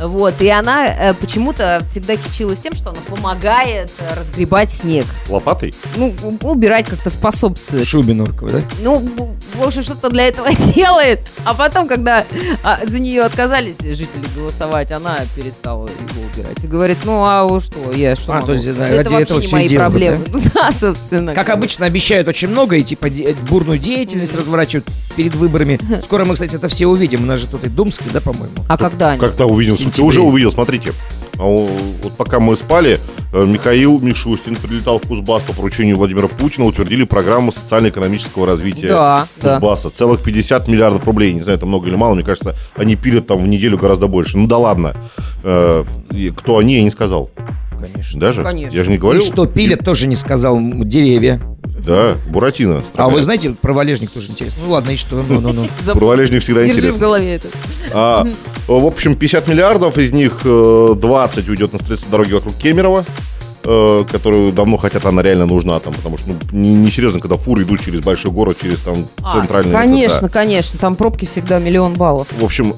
Вот, 0.00 0.40
и 0.40 0.48
она 0.48 0.86
э, 0.86 1.14
почему-то 1.14 1.82
всегда 1.90 2.16
кичилась 2.16 2.58
тем, 2.60 2.74
что 2.74 2.90
она 2.90 2.98
помогает 3.08 3.90
э, 3.98 4.14
разгребать 4.18 4.70
снег. 4.70 5.06
Лопатой? 5.28 5.74
Ну, 5.96 6.14
у- 6.22 6.48
убирать 6.50 6.86
как-то 6.88 7.10
способствует. 7.10 7.86
Шубе 7.86 8.14
норковой, 8.14 8.52
да? 8.52 8.62
Ну, 8.82 9.10
в 9.54 9.62
общем, 9.66 9.82
что-то 9.82 10.08
для 10.10 10.26
этого 10.28 10.48
делает. 10.74 11.20
А 11.44 11.54
потом, 11.54 11.86
когда 11.88 12.24
а, 12.62 12.80
за 12.86 12.98
нее 12.98 13.22
отказались 13.22 13.78
жители 13.78 14.24
голосовать, 14.34 14.90
она 14.92 15.18
перестала 15.36 15.86
его 15.88 16.26
убирать. 16.34 16.62
И 16.64 16.66
говорит, 16.66 16.98
ну 17.04 17.24
а 17.24 17.44
вы 17.44 17.60
что, 17.60 17.92
я 17.92 18.16
что 18.16 18.32
А, 18.32 18.34
могу? 18.36 18.46
то 18.48 18.52
есть, 18.54 18.74
да, 18.76 18.88
это 18.88 18.96
ради 18.96 19.08
вообще 19.08 19.22
этого 19.22 19.40
не 19.40 19.46
всё 19.46 19.56
мои 19.56 19.64
и 19.66 19.68
делают, 19.68 19.90
проблемы. 19.92 20.24
Ну 20.32 20.38
да, 20.54 20.72
собственно. 20.72 21.34
Как 21.34 21.48
обычно 21.50 21.86
обещают 21.86 22.26
очень 22.28 22.48
много 22.48 22.76
и 22.76 22.82
типа 22.82 23.10
де- 23.10 23.34
бурную 23.48 23.78
деятельность 23.78 24.34
разворачивают 24.34 24.86
перед 25.16 25.34
выборами. 25.34 25.78
Скоро 26.04 26.24
мы, 26.24 26.34
кстати, 26.34 26.56
это 26.56 26.68
все 26.68 26.86
увидим. 26.86 27.24
У 27.24 27.26
нас 27.26 27.40
же 27.40 27.46
тут 27.46 27.64
и 27.64 27.68
Думский, 27.68 28.06
да, 28.12 28.20
по-моему. 28.20 28.54
А 28.68 28.76
когда 28.78 29.10
они? 29.10 29.20
Когда 29.20 29.46
увидел? 29.46 29.76
Ты 29.94 30.02
уже 30.02 30.20
увидел, 30.20 30.52
смотрите. 30.52 30.92
А 31.38 31.42
Вот 31.44 32.12
пока 32.18 32.38
мы 32.38 32.54
спали, 32.54 32.98
э, 33.32 33.44
Михаил 33.46 33.98
Мишустин 34.00 34.56
прилетал 34.56 34.98
в 34.98 35.06
Кузбасс 35.06 35.42
по 35.42 35.54
поручению 35.54 35.96
Владимира 35.96 36.28
Путина, 36.28 36.66
утвердили 36.66 37.04
программу 37.04 37.50
социально-экономического 37.50 38.46
развития 38.46 38.88
Да, 38.88 39.26
да. 39.40 39.54
Кузбасса. 39.54 39.88
Целых 39.90 40.22
50 40.22 40.68
миллиардов 40.68 41.06
рублей. 41.06 41.32
Не 41.32 41.40
знаю, 41.40 41.56
это 41.56 41.64
много 41.66 41.88
или 41.88 41.96
мало, 41.96 42.14
мне 42.14 42.24
кажется, 42.24 42.56
они 42.76 42.94
пилят 42.96 43.26
там 43.26 43.42
в 43.42 43.48
неделю 43.48 43.78
гораздо 43.78 44.06
больше. 44.06 44.36
Ну 44.36 44.46
да 44.46 44.58
ладно. 44.58 44.94
Э, 45.42 45.84
и 46.10 46.30
Кто 46.30 46.58
они, 46.58 46.74
я 46.74 46.82
не 46.82 46.90
сказал. 46.90 47.30
Конечно. 47.80 48.20
Даже? 48.20 48.42
Конечно. 48.42 48.76
Я 48.76 48.84
же 48.84 48.90
не 48.90 48.96
И 48.96 48.98
говорил. 48.98 49.22
что 49.22 49.46
пилят, 49.46 49.82
тоже 49.82 50.06
не 50.08 50.16
сказал. 50.16 50.58
Деревья. 50.60 51.40
Да, 51.78 52.16
Буратино. 52.28 52.82
А 52.96 53.08
вы 53.08 53.22
знаете, 53.22 53.50
про 53.52 53.72
валежник 53.72 54.10
тоже 54.10 54.28
интересно. 54.30 54.62
Ну 54.66 54.72
ладно, 54.72 54.90
и 54.90 54.96
что? 54.96 55.22
Ну, 55.28 55.40
ну, 55.40 55.52
ну. 55.52 55.66
Заб- 55.86 55.98
Провалежник 55.98 56.42
всегда 56.42 56.60
Держи 56.64 56.74
в 56.74 56.78
интересно. 56.78 57.00
голове 57.00 57.34
это. 57.34 57.48
А, 57.92 58.24
в 58.68 58.86
общем, 58.86 59.14
50 59.16 59.48
миллиардов, 59.48 59.98
из 59.98 60.12
них 60.12 60.40
э, 60.44 60.94
20 60.96 61.48
уйдет 61.48 61.72
на 61.72 61.78
строительство 61.78 62.10
дороги 62.12 62.32
вокруг 62.34 62.54
Кемерово, 62.56 63.04
э, 63.64 64.04
которую 64.10 64.52
давно 64.52 64.76
хотят, 64.76 65.04
она 65.06 65.22
реально 65.22 65.46
нужна 65.46 65.78
там, 65.80 65.94
потому 65.94 66.18
что 66.18 66.28
ну, 66.30 66.36
не- 66.52 66.74
несерьезно, 66.74 67.20
когда 67.20 67.36
фуры 67.36 67.62
идут 67.62 67.80
через 67.84 68.00
большой 68.00 68.30
город, 68.30 68.58
через 68.60 68.78
там 68.80 69.06
А, 69.22 69.38
центральный... 69.40 69.72
конечно, 69.72 70.22
да. 70.22 70.28
конечно. 70.28 70.78
Там 70.78 70.96
пробки 70.96 71.24
всегда 71.26 71.58
миллион 71.58 71.94
баллов. 71.94 72.28
В 72.38 72.44
общем, 72.44 72.74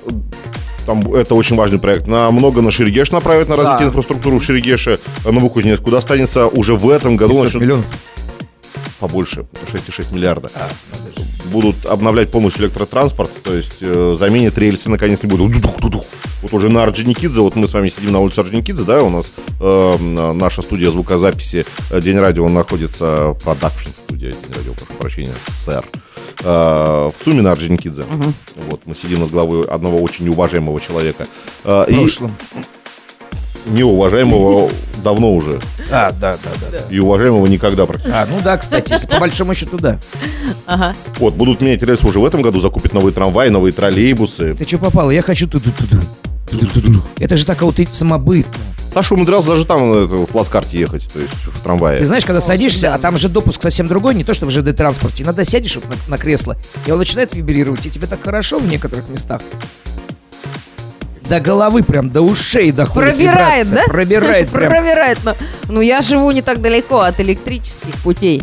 там 0.87 1.15
это 1.15 1.35
очень 1.37 1.55
важный 1.57 1.79
проект. 1.79 2.07
На 2.09 2.31
много 2.33 2.61
на 2.63 2.71
Шерегеш 2.73 3.11
направят 3.13 3.49
на 3.49 3.57
развитие 3.57 3.81
Да. 3.81 3.85
инфраструктуры 3.87 4.39
в 4.41 4.45
Шерегеше, 4.45 4.99
Новокузнецк, 5.25 5.83
куда 5.83 5.99
останется 5.99 6.47
уже 6.49 6.75
в 6.75 6.89
этом 6.89 7.17
году 7.17 7.35
500 7.35 7.45
начнут 7.45 7.63
миллионов. 7.63 7.85
Побольше, 9.01 9.47
6,6 9.73 10.15
миллиарда. 10.15 10.51
А. 10.55 10.69
Будут 11.47 11.87
обновлять 11.87 12.31
полностью 12.31 12.65
электротранспорт, 12.65 13.31
то 13.43 13.53
есть 13.53 13.79
э, 13.81 14.17
заменят 14.19 14.57
рельсы, 14.59 14.89
наконец 14.89 15.23
не 15.23 15.29
будут. 15.29 15.57
Вот 16.43 16.53
уже 16.53 16.71
на 16.71 16.83
Орджоникидзе, 16.83 17.41
вот 17.41 17.55
мы 17.55 17.69
с 17.69 17.73
вами 17.73 17.89
сидим 17.89 18.13
на 18.13 18.19
улице 18.19 18.41
Орджоникидзе, 18.41 18.83
да, 18.83 19.03
у 19.03 19.11
нас 19.11 19.33
э, 19.61 19.97
наша 20.33 20.63
студия 20.63 20.91
звукозаписи 20.91 21.67
э, 21.91 22.01
День 22.01 22.19
радио 22.19 22.49
находится, 22.49 23.37
продакшн 23.43 23.91
студия 23.91 24.33
День 24.33 24.53
радио, 24.57 24.73
прошу 24.73 24.93
прощения, 24.95 25.35
сэр, 25.65 25.85
э, 26.41 26.45
в 26.45 27.15
ЦУМе 27.25 27.43
на 27.43 27.53
Орджоникидзе. 27.53 28.05
Вот, 28.69 28.81
мы 28.87 28.95
сидим 28.95 29.21
над 29.21 29.31
главой 29.31 29.65
одного 29.65 30.03
очень 30.03 30.25
неуважаемого 30.25 30.81
человека. 30.81 31.27
Э, 31.65 31.85
В 31.87 31.91
и 31.91 31.95
прошлом. 31.95 32.37
Неуважаемого 33.67 34.71
давно 35.03 35.35
уже. 35.35 35.61
А, 35.91 36.13
да, 36.13 36.35
да, 36.43 36.51
да. 36.61 36.79
да. 36.79 36.95
И 36.95 36.99
уважаемого 36.99 37.47
никогда 37.47 37.87
практически. 37.87 38.17
А, 38.17 38.27
ну 38.27 38.39
да, 38.43 38.57
кстати, 38.57 38.93
если 38.93 39.07
по 39.07 39.19
большому 39.19 39.55
счету, 39.55 39.79
да. 39.79 39.99
Ага. 40.67 40.95
Вот, 41.19 41.35
будут 41.35 41.61
менять 41.61 41.83
рельсы 41.83 42.07
уже 42.07 42.19
в 42.19 42.25
этом 42.25 42.43
году, 42.43 42.61
закупят 42.61 42.93
новые 42.93 43.13
трамваи, 43.13 43.49
новые 43.49 43.73
троллейбусы. 43.73 44.55
Ты 44.55 44.67
что 44.67 44.79
попало? 44.79 45.11
Я 45.11 45.23
хочу 45.23 45.49
туда-туда. 45.49 45.99
Туда-туда. 46.51 47.01
Это 47.19 47.37
же 47.37 47.45
так 47.45 47.63
вот 47.63 47.79
и 47.79 47.89
самобытно. 47.91 48.53
Саша 48.93 49.15
умудрялся 49.15 49.49
даже 49.49 49.65
там 49.65 49.91
на 49.91 50.05
это, 50.05 50.15
в 50.17 50.27
плацкарте 50.27 50.79
ехать, 50.79 51.11
то 51.11 51.19
есть 51.19 51.33
в 51.33 51.61
трамвае. 51.63 51.99
Ты 51.99 52.05
знаешь, 52.05 52.27
когда 52.27 52.39
О, 52.39 52.43
садишься, 52.43 52.79
всегда. 52.79 52.95
а 52.95 52.99
там 52.99 53.17
же 53.17 53.31
допуск 53.31 53.63
совсем 53.63 53.87
другой, 53.87 54.15
не 54.15 54.23
то 54.23 54.35
что 54.35 54.45
в 54.45 54.51
ЖД-транспорте. 54.51 55.23
Иногда 55.23 55.45
сядешь 55.45 55.77
вот 55.77 55.85
на, 55.89 55.97
на 56.09 56.19
кресло, 56.19 56.59
и 56.87 56.91
он 56.91 56.99
начинает 56.99 57.35
вибрировать, 57.35 57.87
и 57.87 57.91
тебе 57.91 58.07
так 58.07 58.23
хорошо 58.23 58.59
в 58.59 58.69
некоторых 58.69 59.09
местах. 59.09 59.41
До 61.29 61.41
головы 61.41 61.83
прям, 61.83 62.11
до 62.11 62.21
ушей 62.23 62.73
доходит 62.73 63.15
Пробирает, 63.15 63.67
вибрация. 63.67 63.87
да? 63.87 63.93
Пробирает 63.93 64.51
прям. 64.51 64.71
Пробирает. 64.71 65.19
но- 65.25 65.37
Ну, 65.69 65.81
я 65.81 66.03
живу 66.03 66.31
не 66.31 66.43
так 66.43 66.61
далеко 66.61 67.01
от 67.01 67.21
электрических 67.21 67.95
путей, 68.03 68.43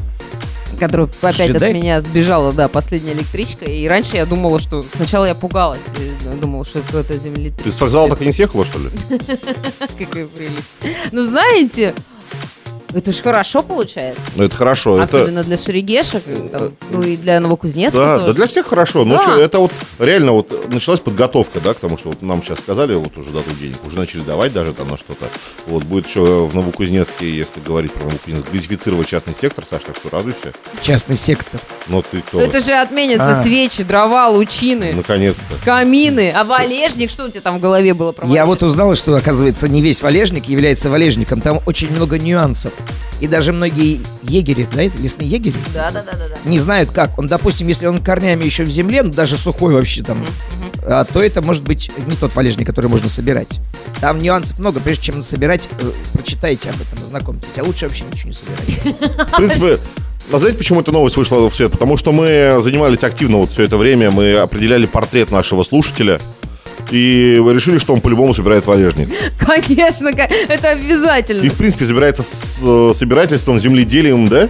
которую 0.79 1.09
опять 1.21 1.39
Ожидай. 1.41 1.69
от 1.69 1.75
меня 1.75 2.01
сбежала, 2.01 2.51
да, 2.53 2.67
последняя 2.67 3.13
электричка. 3.13 3.65
И 3.65 3.88
раньше 3.88 4.15
я 4.15 4.25
думала, 4.25 4.59
что... 4.59 4.83
Сначала 4.95 5.25
я 5.25 5.36
пугалась. 5.36 5.79
э, 5.98 6.36
Думала, 6.41 6.63
что 6.65 6.79
это 6.79 7.17
землетрясение. 7.17 7.51
Ты 7.63 7.71
с 7.71 7.79
вокзала 7.81 8.07
так 8.09 8.21
и 8.21 8.25
не 8.25 8.31
съехала, 8.31 8.65
что 8.65 8.79
ли? 8.79 8.89
Какая 10.00 10.25
прелесть. 10.25 10.79
Ну, 11.12 11.24
знаете, 11.24 11.93
это 12.93 13.12
же 13.12 13.22
хорошо 13.22 13.62
получается. 13.63 14.22
Ну, 14.36 14.43
это 14.43 14.55
хорошо. 14.55 14.96
Это... 15.01 15.17
Особенно 15.17 15.43
для 15.43 15.58
шерегешек, 15.58 16.24
э, 16.25 16.50
там, 16.51 16.72
ну 16.91 17.01
и 17.03 17.15
для 17.17 17.39
Новокузнецка 17.39 17.98
Да, 17.98 18.15
тоже. 18.15 18.27
да, 18.27 18.34
для 18.34 18.48
всех 18.48 18.67
хорошо. 18.67 19.05
Ну, 19.05 19.15
Да. 19.15 19.24
чё, 19.25 19.36
это 19.41 19.60
вот 19.60 19.72
реально 20.00 20.31
вот 20.34 20.74
началась 20.74 21.00
подготовка, 21.00 21.60
да, 21.60 21.74
к 21.74 21.77
тому, 21.77 21.98
что 21.98 22.10
вот 22.10 22.22
нам 22.22 22.43
сейчас 22.43 22.60
сказали, 22.60 22.93
вот 22.96 23.17
уже 23.17 23.29
дадут 23.29 23.60
денег, 23.60 23.77
уже 23.86 23.98
начали 23.98 24.22
давать 24.22 24.53
даже 24.53 24.74
там 24.74 24.88
на 24.88 24.98
что-то. 24.98 25.25
Вот 25.67 25.84
будет 25.84 26.08
еще 26.08 26.22
в 26.46 26.55
Новокузнецке, 26.55 27.29
если 27.29 27.60
говорить 27.60 27.93
про 27.93 28.03
Новокузнецк, 28.05 28.46
газифицировать 28.51 29.08
частный 29.08 29.36
сектор, 29.36 29.63
Саш, 29.69 29.84
так 29.84 29.96
что 29.96 30.10
радуйся. 30.10 30.53
Частный 30.81 31.15
сектор. 31.15 31.60
Но 31.88 32.01
ты 32.01 32.22
кто? 32.22 32.39
Ну, 32.39 32.46
это 32.46 32.60
же 32.60 32.74
отменятся 32.74 33.39
А. 33.39 33.43
свечи, 33.43 33.84
дрова, 33.84 34.29
лучины, 34.29 34.93
Наконец-то. 34.93 35.55
камины, 35.65 36.31
а 36.36 36.43
валежник, 36.43 37.10
что 37.10 37.25
у 37.25 37.29
тебя 37.29 37.41
там 37.41 37.58
в 37.58 37.62
голове 37.62 37.93
было 37.93 38.12
про 38.12 38.25
Я 38.27 38.46
валежник? 38.46 38.48
вот 38.48 38.63
узнал, 38.63 38.96
что, 38.96 39.15
оказывается, 39.15 39.67
не 39.67 39.81
весь 39.81 40.01
валежник 40.01 40.46
является 40.46 40.89
валежником. 40.89 41.41
Там 41.41 41.62
очень 41.65 41.91
много 41.91 42.17
нюансов. 42.19 42.72
И 43.19 43.27
даже 43.27 43.51
многие 43.51 44.00
егери, 44.24 44.65
да, 44.74 44.83
это 44.83 44.98
лесные 44.98 45.27
егери, 45.29 45.55
Да, 45.74 45.91
да, 45.91 46.03
да, 46.03 46.13
да, 46.13 46.27
да. 46.29 46.50
не 46.50 46.57
знают 46.57 46.91
как. 46.91 47.17
Он, 47.19 47.27
допустим, 47.27 47.67
если 47.67 47.86
он 47.86 47.98
корнями 48.00 48.45
еще 48.45 48.63
в 48.63 48.69
земле, 48.69 49.03
ну 49.03 49.12
даже 49.12 49.36
сухой 49.38 49.74
вообще 49.74 50.03
там, 50.03 50.25
а, 50.83 51.03
то 51.03 51.21
это 51.21 51.41
может 51.41 51.63
быть 51.63 51.91
не 52.07 52.15
тот 52.15 52.33
валежник, 52.36 52.65
который 52.65 52.88
можно 52.88 53.09
собирать. 53.09 53.59
Там 54.00 54.19
нюансов 54.19 54.57
много, 54.59 54.79
прежде 54.79 55.03
чем 55.03 55.24
собирать, 55.24 55.67
э, 55.81 55.91
прочитайте 56.13 56.69
об 56.69 56.75
этом, 56.79 57.03
ознакомьтесь. 57.03 57.57
А 57.57 57.63
лучше 57.63 57.88
вообще 57.88 58.05
ничего 58.09 58.29
не 58.29 58.36
собирать. 58.36 58.98
В 59.33 59.36
принципе, 59.36 59.79
а 60.31 60.38
знаете, 60.38 60.57
почему 60.57 60.79
эта 60.79 60.91
новость 60.91 61.17
вышла 61.17 61.50
в 61.50 61.55
свет? 61.55 61.71
Потому 61.71 61.98
что 61.98 62.12
мы 62.12 62.59
занимались 62.62 63.03
активно 63.03 63.38
вот 63.38 63.51
все 63.51 63.63
это 63.63 63.77
время, 63.77 64.12
мы 64.12 64.36
определяли 64.38 64.86
портрет 64.86 65.31
нашего 65.31 65.63
слушателя, 65.63 66.21
и 66.91 67.36
решили, 67.36 67.77
что 67.77 67.93
он 67.93 68.01
по-любому 68.01 68.33
собирает 68.33 68.65
валежник. 68.65 69.09
Конечно, 69.38 70.09
это 70.09 70.69
обязательно. 70.69 71.41
И, 71.41 71.50
в 71.50 71.55
принципе, 71.55 71.86
собирается 71.86 72.24
с 72.24 72.59
э, 72.62 72.91
собирательством, 72.95 73.59
земледелием, 73.59 74.27
да? 74.27 74.50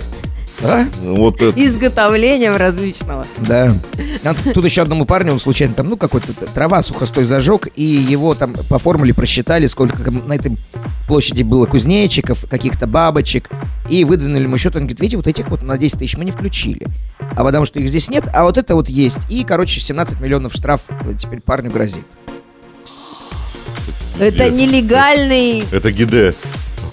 Да? 0.61 0.87
Вот 1.01 1.41
это. 1.41 1.59
Изготовлением 1.63 2.55
различного. 2.55 3.25
Да. 3.37 3.73
А 4.23 4.33
Тут 4.53 4.65
еще 4.65 4.81
одному 4.81 5.05
парню, 5.05 5.33
он 5.33 5.39
случайно 5.39 5.73
там, 5.73 5.89
ну, 5.89 5.97
какой-то 5.97 6.33
трава 6.33 6.81
сухостой 6.81 7.23
зажег, 7.25 7.67
и 7.75 7.83
его 7.83 8.33
там 8.33 8.53
по 8.67 8.79
формуле 8.79 9.13
просчитали, 9.13 9.67
сколько 9.67 10.11
на 10.11 10.33
этой 10.33 10.57
площади 11.07 11.43
было 11.43 11.65
кузнечиков, 11.65 12.45
каких-то 12.49 12.87
бабочек, 12.87 13.49
и 13.89 14.03
выдвинули 14.03 14.43
ему 14.43 14.57
счет. 14.57 14.75
Он 14.75 14.81
говорит, 14.83 14.99
видите, 14.99 15.17
вот 15.17 15.27
этих 15.27 15.49
вот 15.49 15.63
на 15.63 15.77
10 15.77 15.99
тысяч 15.99 16.17
мы 16.17 16.25
не 16.25 16.31
включили. 16.31 16.87
А 17.19 17.43
потому 17.43 17.65
что 17.65 17.79
их 17.79 17.87
здесь 17.87 18.09
нет, 18.09 18.25
а 18.33 18.43
вот 18.43 18.57
это 18.57 18.75
вот 18.75 18.89
есть. 18.89 19.29
И, 19.29 19.43
короче, 19.43 19.79
17 19.79 20.19
миллионов 20.19 20.53
штраф 20.53 20.81
э, 20.89 21.13
теперь 21.17 21.41
парню 21.41 21.71
грозит. 21.71 22.05
Это 24.19 24.49
нелегальный 24.49 25.63
Это 25.71 25.91
гиде. 25.91 26.35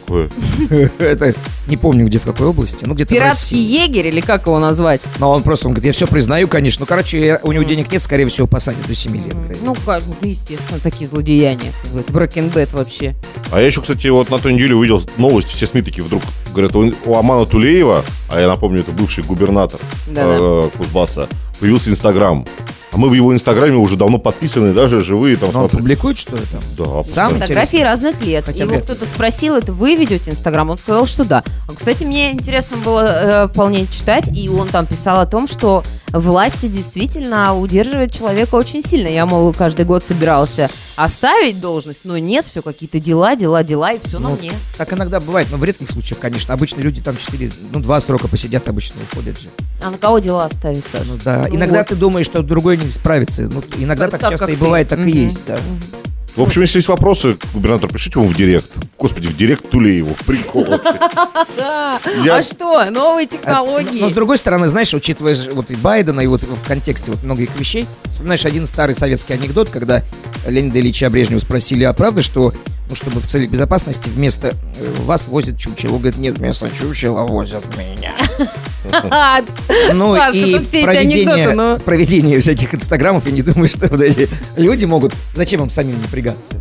Такое. 0.06 0.30
Это 0.98 1.34
не 1.66 1.76
помню, 1.76 2.06
где, 2.06 2.18
в 2.18 2.22
какой 2.22 2.46
области. 2.46 2.84
Ну, 2.84 2.94
где-то 2.94 3.12
пиратский 3.14 3.58
егерь, 3.58 4.06
или 4.06 4.20
как 4.20 4.46
его 4.46 4.58
назвать? 4.60 5.00
Но 5.18 5.30
он 5.32 5.42
просто, 5.42 5.66
он 5.66 5.74
говорит, 5.74 5.86
я 5.86 5.92
все 5.92 6.06
признаю, 6.06 6.46
конечно. 6.46 6.82
Ну, 6.82 6.86
короче, 6.86 7.20
я- 7.24 7.40
у 7.42 7.50
него 7.50 7.64
денег 7.64 7.90
нет, 7.90 8.00
скорее 8.00 8.26
всего, 8.28 8.46
посадят 8.46 8.86
до 8.86 8.94
7 8.94 9.16
лет. 9.16 9.34
Ну, 9.62 9.74
как, 9.84 10.04
ну, 10.06 10.14
естественно, 10.28 10.78
такие 10.78 11.08
злодеяния. 11.08 11.72
Брэкен 12.08 12.48
Бэт 12.50 12.72
вообще. 12.72 13.16
А 13.50 13.60
я 13.60 13.66
еще, 13.66 13.80
кстати, 13.80 14.06
вот 14.06 14.30
на 14.30 14.38
той 14.38 14.52
неделе 14.54 14.74
увидел 14.76 15.02
новость, 15.16 15.48
все 15.48 15.66
СМИ 15.66 15.82
такие 15.82 16.04
вдруг 16.04 16.22
говорят, 16.52 16.74
у, 16.76 16.92
у 17.04 17.16
Амана 17.16 17.44
Тулеева, 17.44 18.04
а 18.28 18.40
я 18.40 18.46
напомню, 18.46 18.80
это 18.80 18.92
бывший 18.92 19.24
губернатор 19.24 19.80
э, 20.06 20.70
Кузбасса, 20.76 21.28
появился 21.58 21.90
Инстаграм. 21.90 22.46
А 22.96 22.98
мы 22.98 23.10
в 23.10 23.12
его 23.12 23.34
Инстаграме 23.34 23.76
уже 23.76 23.94
давно 23.98 24.16
подписаны, 24.16 24.72
даже 24.72 25.04
живые 25.04 25.36
там. 25.36 25.50
Но 25.52 25.64
он 25.64 25.68
публикует, 25.68 26.16
что 26.16 26.34
ли, 26.34 26.42
там? 26.50 26.62
Да, 26.78 27.04
Сам? 27.04 27.34
да. 27.34 27.40
Фотографии 27.40 27.82
разных 27.82 28.22
лет. 28.24 28.46
Хотя 28.46 28.64
Его 28.64 28.78
кто-то 28.78 29.04
спросил, 29.04 29.54
это 29.54 29.74
вы 29.74 29.96
ведете 29.96 30.30
Инстаграм? 30.30 30.70
Он 30.70 30.78
сказал, 30.78 31.04
что 31.04 31.26
да. 31.26 31.44
А, 31.68 31.74
Кстати, 31.74 32.04
мне 32.04 32.32
интересно 32.32 32.78
было 32.78 33.02
э, 33.02 33.48
вполне 33.48 33.86
читать, 33.86 34.30
и 34.34 34.48
он 34.48 34.68
там 34.68 34.86
писал 34.86 35.20
о 35.20 35.26
том, 35.26 35.46
что 35.46 35.84
власти 36.20 36.66
действительно 36.66 37.56
удерживает 37.58 38.12
человека 38.12 38.54
очень 38.54 38.82
сильно. 38.82 39.08
Я, 39.08 39.26
мол, 39.26 39.52
каждый 39.52 39.84
год 39.84 40.04
собирался 40.04 40.68
оставить 40.96 41.60
должность, 41.60 42.04
но 42.04 42.16
нет, 42.18 42.46
все 42.48 42.62
какие-то 42.62 42.98
дела, 42.98 43.36
дела, 43.36 43.62
дела, 43.62 43.92
и 43.92 44.00
все 44.06 44.18
на 44.18 44.30
Ну, 44.30 44.36
мне. 44.36 44.52
Так 44.78 44.92
иногда 44.92 45.20
бывает, 45.20 45.48
но 45.50 45.56
в 45.58 45.64
редких 45.64 45.90
случаях, 45.90 46.18
конечно. 46.20 46.54
Обычно 46.54 46.80
люди 46.80 47.00
там 47.02 47.16
4, 47.16 47.52
ну, 47.72 47.80
два 47.80 48.00
срока 48.00 48.28
посидят, 48.28 48.68
обычно 48.68 49.00
уходят 49.10 49.38
же. 49.38 49.48
А 49.80 49.90
на 49.90 49.98
кого 49.98 50.18
дела 50.20 50.44
оставить, 50.46 50.84
Саша? 50.90 51.04
Ну 51.06 51.18
да. 51.24 51.46
Ну 51.48 51.56
иногда 51.56 51.78
вот. 51.80 51.88
ты 51.88 51.94
думаешь, 51.96 52.26
что 52.26 52.42
другой 52.42 52.76
не 52.78 52.90
справится. 52.90 53.42
Ну, 53.42 53.62
иногда 53.78 54.08
так, 54.08 54.20
Так, 54.20 54.30
часто 54.30 54.46
и 54.50 54.56
ты. 54.56 54.60
бывает, 54.64 54.88
так 54.88 54.98
и 55.00 55.02
Мгм. 55.02 55.10
есть, 55.10 55.44
да. 55.46 55.54
Мгм. 55.56 55.80
В 56.36 56.42
общем, 56.42 56.60
если 56.60 56.78
есть 56.78 56.88
вопросы, 56.88 57.38
губернатор, 57.54 57.90
пишите 57.90 58.20
ему 58.20 58.28
в 58.28 58.34
директ. 58.36 58.70
Господи, 58.98 59.26
в 59.28 59.36
директ 59.38 59.70
Тулееву. 59.70 60.14
Прикол. 60.26 60.66
Я- 62.24 62.36
А 62.36 62.42
что? 62.42 62.84
Новые 62.90 63.26
А, 63.26 63.30
технологии. 63.36 64.00
Но, 64.00 64.08
с 64.10 64.12
другой 64.12 64.36
стороны, 64.36 64.68
знаешь, 64.68 64.92
учитывая 64.92 65.34
вот 65.52 65.70
и 65.70 65.74
Байдена, 65.76 66.20
и 66.20 66.26
вот 66.26 66.42
в 66.42 66.66
контексте 66.66 67.10
вот 67.10 67.22
многих 67.22 67.58
вещей, 67.58 67.86
вспоминаешь 68.10 68.44
один 68.44 68.66
старый 68.66 68.94
советский 68.94 69.32
анекдот, 69.32 69.70
когда 69.70 70.02
Леонида 70.46 70.78
Ильича 70.80 71.08
Брежнева 71.08 71.40
спросили, 71.40 71.84
а 71.84 71.92
правда, 71.94 72.20
что 72.20 72.52
ну, 72.90 72.94
чтобы 72.94 73.20
в 73.20 73.26
целях 73.26 73.50
безопасности 73.50 74.08
вместо 74.10 74.48
э, 74.48 74.54
вас 75.04 75.28
возят 75.28 75.58
чучело? 75.58 75.94
Он 75.94 75.98
говорит, 76.00 76.18
нет, 76.20 76.36
вместо 76.38 76.70
чучела 76.70 77.22
возят 77.26 77.64
меня. 77.76 78.14
Ну 79.94 80.14
и 80.14 80.18
проведение, 80.82 80.98
анекдоты, 80.98 81.54
но- 81.54 81.78
проведение 81.78 82.38
всяких 82.38 82.74
инстаграмов, 82.74 83.26
я 83.26 83.32
не 83.32 83.42
думаю, 83.42 83.68
что 83.68 83.88
вот 83.88 84.00
эти 84.00 84.28
люди 84.56 84.84
могут... 84.84 85.12
Зачем 85.34 85.62
им 85.62 85.70
самим 85.70 86.00
напрягаться? 86.00 86.54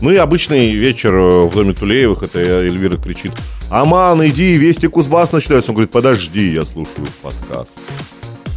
Ну 0.00 0.10
и 0.10 0.16
обычный 0.16 0.74
вечер 0.74 1.12
э, 1.14 1.42
в 1.46 1.52
доме 1.52 1.72
Тулеевых, 1.72 2.22
это 2.22 2.38
Эльвира 2.38 2.96
кричит, 2.96 3.32
Аман, 3.70 4.24
иди, 4.28 4.56
вести 4.56 4.86
Кузбасс 4.86 5.32
начинается. 5.32 5.70
Он 5.72 5.74
говорит, 5.74 5.90
подожди, 5.90 6.52
я 6.52 6.64
слушаю 6.64 7.06
подкаст. 7.20 7.72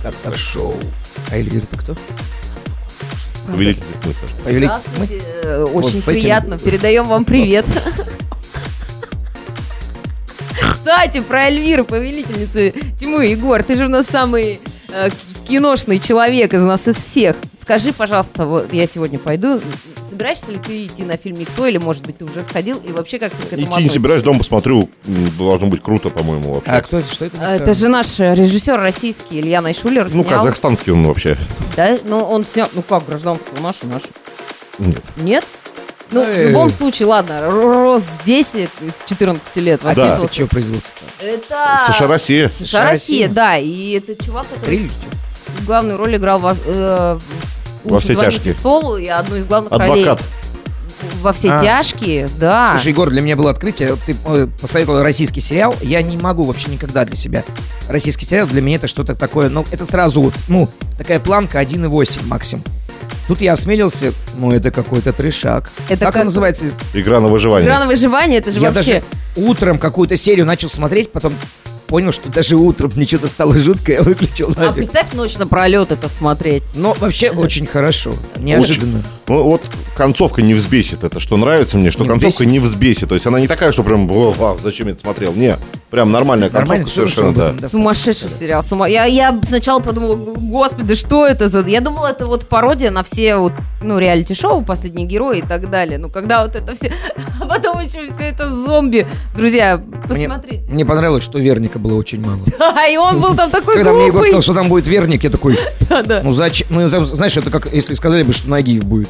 Так, 0.04 0.14
так, 0.24 0.38
шоу. 0.38 0.76
А 1.32 1.38
Эльвира 1.38 1.66
ты 1.66 1.78
кто? 1.78 1.96
Повелительница 3.48 3.94
тьмы, 4.04 4.14
Саша. 4.14 4.34
Повелительница 4.44 4.90
тьмы? 4.96 5.08
Э, 5.44 5.64
Очень 5.64 5.98
этим- 5.98 6.04
приятно. 6.06 6.60
Передаем 6.60 7.08
вам 7.08 7.26
привет. 7.26 7.66
Кстати, 10.84 11.20
про 11.20 11.46
Эльвиру, 11.46 11.86
повелительницы 11.86 12.74
тьмы. 13.00 13.28
Егор, 13.28 13.62
ты 13.62 13.76
же 13.76 13.86
у 13.86 13.88
нас 13.88 14.08
самый 14.08 14.60
э, 14.90 15.10
киношный 15.48 16.00
человек 16.00 16.56
из 16.56 16.64
нас 16.64 16.88
из 16.88 16.96
всех. 16.96 17.36
Скажи, 17.62 17.94
пожалуйста, 17.94 18.48
вот 18.48 18.74
я 18.74 18.88
сегодня 18.88 19.20
пойду. 19.20 19.62
Собираешься 20.10 20.50
ли 20.52 20.58
ты 20.58 20.88
идти 20.88 21.04
на 21.04 21.18
фильм 21.18 21.38
«Никто» 21.38 21.68
или, 21.68 21.78
может 21.78 22.04
быть, 22.04 22.18
ты 22.18 22.26
уже 22.26 22.42
сходил? 22.42 22.82
И 22.84 22.92
вообще, 22.92 23.20
как 23.20 23.32
ты 23.32 23.44
к 23.44 23.46
этому 23.46 23.62
Идти 23.62 23.68
не 23.70 23.74
относишься? 23.76 24.00
собираюсь, 24.00 24.24
дом 24.24 24.40
посмотрю. 24.40 24.90
Должно 25.38 25.68
быть 25.68 25.84
круто, 25.84 26.10
по-моему, 26.10 26.56
вообще. 26.56 26.72
А 26.72 26.82
кто 26.82 26.98
это? 26.98 27.14
Что 27.14 27.26
это? 27.26 27.38
А, 27.40 27.56
Это 27.58 27.74
же 27.76 27.88
наш 27.88 28.18
режиссер 28.18 28.76
российский 28.80 29.40
Илья 29.40 29.62
Найшулер 29.62 30.06
Ну, 30.12 30.24
снял. 30.24 30.40
казахстанский 30.40 30.92
он 30.92 31.06
вообще. 31.06 31.38
Да? 31.78 31.96
Ну, 32.06 32.18
он 32.24 32.44
снял... 32.44 32.68
Ну 32.74 32.82
как, 32.82 33.06
гражданство 33.06 33.56
наше, 33.62 33.86
наше. 33.86 34.08
Нет. 34.80 35.02
Нет? 35.18 35.46
Ну, 36.12 36.24
в 36.24 36.38
любом 36.38 36.72
случае, 36.72 37.08
ладно, 37.08 37.50
рос 37.50 38.04
здесь 38.22 38.48
с 38.56 39.08
14 39.08 39.56
лет, 39.58 39.82
А 39.84 39.96
Да. 39.96 40.18
это 40.18 40.34
что 40.34 40.48
производство? 40.48 40.92
Это... 41.22 41.92
США, 41.94 42.08
Россия. 42.08 42.50
США, 42.50 42.66
США, 42.66 42.86
Россия, 42.90 43.30
да. 43.30 43.58
И 43.58 43.92
это 43.92 44.22
чувак, 44.24 44.46
который 44.54 44.78
Триллер? 44.78 44.92
главную 45.66 45.98
роль 45.98 46.16
играл 46.18 46.40
во, 46.40 46.56
э, 46.66 47.20
Во 47.84 47.94
«Лучше 47.94 48.14
все 48.14 48.16
тяжкие. 48.16 48.54
Солу 48.54 48.98
и 48.98 49.08
одну 49.08 49.36
из 49.38 49.46
главных 49.46 49.72
ролей. 49.72 50.04
Адвокат. 50.04 50.22
во 51.22 51.34
все 51.34 51.52
А. 51.54 51.60
тяжкие, 51.60 52.30
да. 52.40 52.74
Слушай, 52.76 52.90
Егор, 52.90 53.10
для 53.10 53.22
меня 53.22 53.36
было 53.36 53.50
открытие. 53.50 53.96
Ты 54.06 54.16
э, 54.26 54.48
посоветовал 54.60 55.02
российский 55.02 55.42
сериал. 55.42 55.76
Я 55.82 56.02
не 56.04 56.18
могу 56.18 56.44
вообще 56.44 56.70
никогда 56.70 57.06
для 57.06 57.16
себя. 57.16 57.44
Российский 57.88 58.26
сериал 58.26 58.48
для 58.48 58.62
меня 58.62 58.76
это 58.76 58.88
что-то 58.88 59.16
такое, 59.16 59.50
ну, 59.50 59.66
это 59.72 59.86
сразу 59.86 60.32
ну, 60.48 60.70
такая 60.98 61.20
планка 61.20 61.60
1,8 61.62 62.28
максимум. 62.28 62.64
Тут 63.32 63.40
я 63.40 63.54
осмелился, 63.54 64.12
ну, 64.36 64.52
это 64.52 64.72
какой-то 64.72 65.14
трешак. 65.14 65.70
Это 65.88 66.04
как, 66.04 66.16
как- 66.16 66.22
он 66.24 66.26
называется? 66.26 66.66
Игра 66.94 67.22
на 67.22 67.30
выживание. 67.30 67.66
Игра 67.66 67.80
на 67.80 67.88
выживание, 67.88 68.40
это 68.40 68.52
же 68.52 68.60
я 68.60 68.72
вообще... 68.72 69.02
даже 69.36 69.48
утром 69.48 69.80
какую-то 69.80 70.18
серию 70.18 70.46
начал 70.46 70.70
смотреть, 70.70 71.14
потом 71.14 71.34
понял, 71.92 72.14
что 72.14 72.30
даже 72.30 72.56
утром 72.56 72.90
мне 72.96 73.06
что-то 73.06 73.28
стало 73.28 73.58
жутко, 73.58 73.92
я 73.92 74.02
выключил 74.02 74.54
А 74.56 74.60
нафиг. 74.62 74.76
представь 74.76 75.12
ночь 75.12 75.38
напролет 75.38 75.92
это 75.92 76.08
смотреть. 76.08 76.64
Но 76.74 76.96
вообще 76.98 77.30
очень 77.32 77.66
хорошо, 77.66 78.14
неожиданно. 78.38 79.04
Ну 79.28 79.44
вот 79.44 79.62
концовка 79.96 80.42
не 80.42 80.54
взбесит. 80.54 81.04
Это 81.04 81.20
что 81.20 81.36
нравится 81.36 81.78
мне, 81.78 81.92
что 81.92 82.04
Не 82.04 82.10
концовка 82.10 82.44
взбесит? 82.44 82.52
не 82.52 82.60
взбесит. 82.60 83.10
То 83.10 83.16
есть 83.16 83.28
она 83.28 83.42
не 83.42 83.48
такая, 83.48 83.74
что 83.74 83.84
прям, 83.84 84.10
«О, 84.10 84.34
а, 84.40 84.58
зачем 84.64 84.88
я 84.88 84.94
это 84.94 85.02
смотрел? 85.02 85.34
Не, 85.34 85.58
прям 85.90 86.12
нормальная 86.14 86.50
концовка 86.50 86.70
Нормально, 86.70 86.88
совершенно, 86.88 87.54
да. 87.54 87.70
Сумасшедший 87.70 88.30
сериал. 88.30 88.64
Сума... 88.64 88.88
Я, 88.90 89.04
я 89.06 89.38
сначала 89.46 89.82
подумала, 89.82 90.16
господи, 90.16 90.96
что 90.96 91.28
это 91.28 91.50
за... 91.50 91.62
Я 91.68 91.82
думала, 91.82 92.08
это 92.08 92.26
вот 92.26 92.48
пародия 92.48 92.90
на 92.90 93.04
все 93.04 93.36
вот, 93.36 93.54
ну, 93.84 94.00
реалити-шоу 94.00 94.64
«Последние 94.64 95.06
герои» 95.06 95.40
и 95.40 95.46
так 95.46 95.70
далее. 95.70 95.98
Ну, 95.98 96.10
когда 96.10 96.44
вот 96.46 96.56
это 96.56 96.74
все... 96.74 96.94
А 97.42 97.46
потом 97.46 97.80
еще 97.82 98.12
все 98.12 98.24
это 98.24 98.48
зомби. 98.50 99.08
Друзья, 99.36 99.78
Мне, 99.78 100.08
посмотрите. 100.08 100.72
мне 100.72 100.86
понравилось, 100.86 101.24
что 101.24 101.40
Верника 101.40 101.80
было 101.82 101.96
очень 101.98 102.22
мало. 102.22 102.40
Да, 102.58 102.88
и 102.88 102.96
он 102.96 103.20
был 103.20 103.36
там 103.36 103.50
такой 103.50 103.76
Когда 103.76 103.92
мне 103.92 104.08
Егор 104.08 104.24
сказал, 104.24 104.42
что 104.42 104.54
там 104.54 104.70
будет 104.70 104.88
Верник, 104.88 105.24
я 105.24 105.30
такой, 105.30 105.58
Да, 105.90 106.04
да. 106.04 106.22
ну 106.24 106.34
зачем? 106.34 106.68
Ну, 106.70 106.90
там, 106.90 107.06
знаешь, 107.06 107.36
это 107.36 107.50
как 107.50 107.72
если 107.74 107.94
сказали 107.96 108.24
бы, 108.24 108.34
что 108.34 108.50
Нагиев 108.50 108.84
будет. 108.86 109.10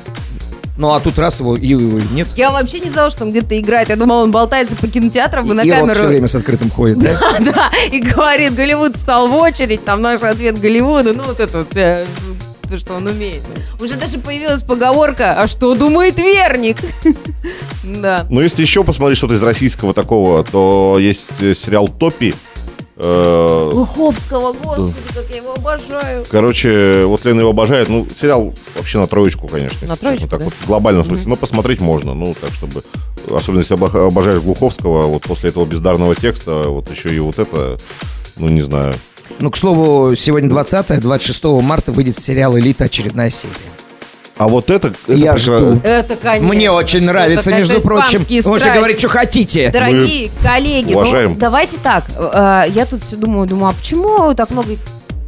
Ну, 0.78 0.92
а 0.94 1.00
тут 1.00 1.20
раз 1.20 1.40
его, 1.40 1.56
и 1.56 1.68
его 1.68 2.00
нет. 2.12 2.30
Я 2.36 2.52
вообще 2.52 2.80
не 2.80 2.90
знала, 2.90 3.12
что 3.12 3.24
он 3.24 3.32
где-то 3.32 3.60
играет. 3.60 3.90
Я 3.90 3.98
думала, 3.98 4.24
он 4.24 4.32
болтается 4.32 4.76
по 4.76 4.88
кинотеатрам 4.88 5.46
и 5.52 5.54
на 5.54 5.62
и 5.62 5.70
камеру... 5.70 5.94
все 5.94 6.08
время 6.08 6.28
с 6.28 6.36
открытым 6.36 6.72
ходит, 6.72 6.98
да? 7.00 7.20
Да, 7.40 7.72
и 7.92 8.00
говорит, 8.00 8.56
Голливуд 8.56 8.96
встал 8.96 9.28
в 9.28 9.36
очередь, 9.36 9.86
там 9.86 10.02
наш 10.02 10.22
ответ 10.24 10.60
Голливуду, 10.60 11.14
ну 11.14 11.24
вот 11.24 11.40
это 11.40 11.60
вот 11.60 11.72
вся, 11.72 12.06
то, 12.72 12.78
что 12.78 12.94
он 12.96 13.06
умеет. 13.06 13.42
Уже 13.80 13.96
даже 13.96 14.18
появилась 14.18 14.64
поговорка, 14.64 15.34
а 15.34 15.46
что 15.46 15.76
думает 15.76 16.18
Верник? 16.18 16.78
Да. 17.84 18.26
Но 18.30 18.42
если 18.42 18.62
еще 18.62 18.84
посмотреть 18.84 19.18
что-то 19.18 19.34
из 19.34 19.44
российского 19.44 19.94
такого, 19.94 20.44
то 20.44 20.98
есть 21.00 21.30
э, 21.42 21.54
сериал 21.54 21.90
«Топи». 21.90 22.34
Э, 23.04 23.70
Глуховского, 23.74 24.54
господи, 24.54 24.94
как 25.16 25.30
я 25.32 25.38
его 25.38 25.54
обожаю. 25.54 26.24
Короче, 26.30 27.04
вот 27.06 27.26
Лена 27.26 27.40
его 27.40 27.50
обожает. 27.50 27.90
Ну, 27.90 28.08
сериал 28.16 28.54
вообще 28.76 29.00
на 29.00 29.08
троечку, 29.08 29.48
конечно. 29.48 29.88
На 29.88 29.96
честно, 29.96 29.98
троечку, 29.98 30.28
так 30.28 30.40
да? 30.40 30.46
вот 30.46 30.54
в 30.54 30.68
глобальном 30.68 31.06
смысле. 31.06 31.28
Но 31.28 31.36
посмотреть 31.36 31.82
можно. 31.82 32.14
Ну, 32.14 32.36
так 32.40 32.52
чтобы... 32.52 32.84
Особенно 33.30 33.60
если 33.60 33.76
обо- 33.76 34.08
обожаешь 34.08 34.40
Глуховского, 34.42 35.08
вот 35.08 35.24
после 35.24 35.50
этого 35.50 35.66
бездарного 35.66 36.16
текста, 36.16 36.66
вот 36.68 36.92
еще 36.92 37.14
и 37.14 37.20
вот 37.20 37.40
это, 37.40 37.78
ну, 38.38 38.50
не 38.50 38.62
знаю. 38.62 38.94
Ну, 39.40 39.50
к 39.50 39.58
слову, 39.58 40.16
сегодня 40.16 40.50
20 40.50 41.00
26 41.00 41.44
марта 41.64 41.92
выйдет 41.92 42.18
сериал 42.18 42.58
«Элита» 42.58 42.86
очередная 42.86 43.30
серия. 43.32 43.56
А 44.42 44.48
вот 44.48 44.72
это... 44.72 44.88
это 44.88 45.14
Я 45.14 45.34
прекра- 45.36 45.38
жду. 45.38 45.82
Это, 45.84 46.16
конечно. 46.16 46.48
Мне 46.48 46.72
очень 46.72 47.02
что 47.02 47.12
нравится, 47.12 47.52
это, 47.52 47.60
между 47.60 47.74
это 47.76 47.84
прочим. 47.84 48.26
Вы 48.28 48.36
можете 48.50 48.66
страсти. 48.66 48.76
говорить, 48.76 48.98
что 49.00 49.08
хотите. 49.10 49.70
Дорогие 49.70 50.32
коллеги, 50.42 50.94
уважаем. 50.96 51.30
ну 51.34 51.36
давайте 51.38 51.78
так. 51.78 52.06
э, 52.18 52.64
Я 52.70 52.88
тут 52.88 53.04
все 53.04 53.18
думаю, 53.18 53.48
думаю, 53.48 53.70
а 53.70 53.74
почему 53.80 54.34
так 54.34 54.50
много 54.50 54.70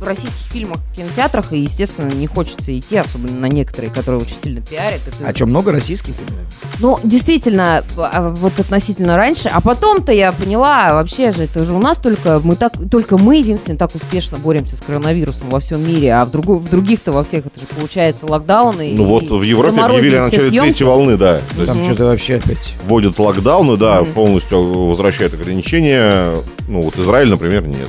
российских 0.05 0.51
фильмов 0.51 0.77
в 0.91 0.95
кинотеатрах, 0.95 1.53
и, 1.53 1.59
естественно, 1.59 2.09
не 2.11 2.27
хочется 2.27 2.77
идти, 2.77 2.97
особенно 2.97 3.39
на 3.39 3.45
некоторые, 3.47 3.91
которые 3.91 4.21
очень 4.21 4.35
сильно 4.37 4.61
пиарят. 4.61 5.01
Это 5.07 5.27
А 5.29 5.35
что, 5.35 5.45
много 5.45 5.71
российских? 5.71 6.13
именно? 6.19 6.41
Ну, 6.79 6.99
действительно, 7.03 7.83
а, 7.97 8.29
вот 8.29 8.59
относительно 8.59 9.15
раньше. 9.15 9.49
А 9.49 9.61
потом-то 9.61 10.11
я 10.11 10.31
поняла, 10.31 10.93
вообще 10.93 11.31
же, 11.31 11.43
это 11.43 11.65
же 11.65 11.73
у 11.73 11.79
нас 11.79 11.97
только 11.97 12.41
мы 12.43 12.55
так, 12.55 12.73
только 12.91 13.17
мы 13.17 13.37
единственные 13.37 13.77
так 13.77 13.93
успешно 13.95 14.37
боремся 14.37 14.75
с 14.75 14.81
коронавирусом 14.81 15.49
во 15.49 15.59
всем 15.59 15.85
мире, 15.87 16.13
а 16.13 16.25
в, 16.25 16.31
другу- 16.31 16.57
в 16.57 16.69
других-то 16.69 17.11
во 17.11 17.23
всех 17.23 17.45
это 17.45 17.59
же 17.59 17.65
получается 17.67 18.25
локдауны. 18.25 18.93
Ну 18.95 19.03
и 19.03 19.07
вот 19.07 19.29
в 19.29 19.41
Европе 19.43 19.79
объявили 19.81 20.15
о 20.15 20.23
начале 20.25 20.49
третьей 20.49 20.85
волны, 20.85 21.17
да. 21.17 21.41
Там 21.65 21.83
что-то 21.83 22.05
вообще 22.05 22.35
опять. 22.35 22.73
вводят 22.87 23.17
локдауны, 23.19 23.77
да, 23.77 24.01
Мгм. 24.01 24.13
полностью 24.13 24.63
возвращают 24.89 25.33
ограничения. 25.33 26.35
Ну 26.67 26.81
вот 26.81 26.97
Израиль, 26.97 27.29
например, 27.29 27.65
нет. 27.67 27.87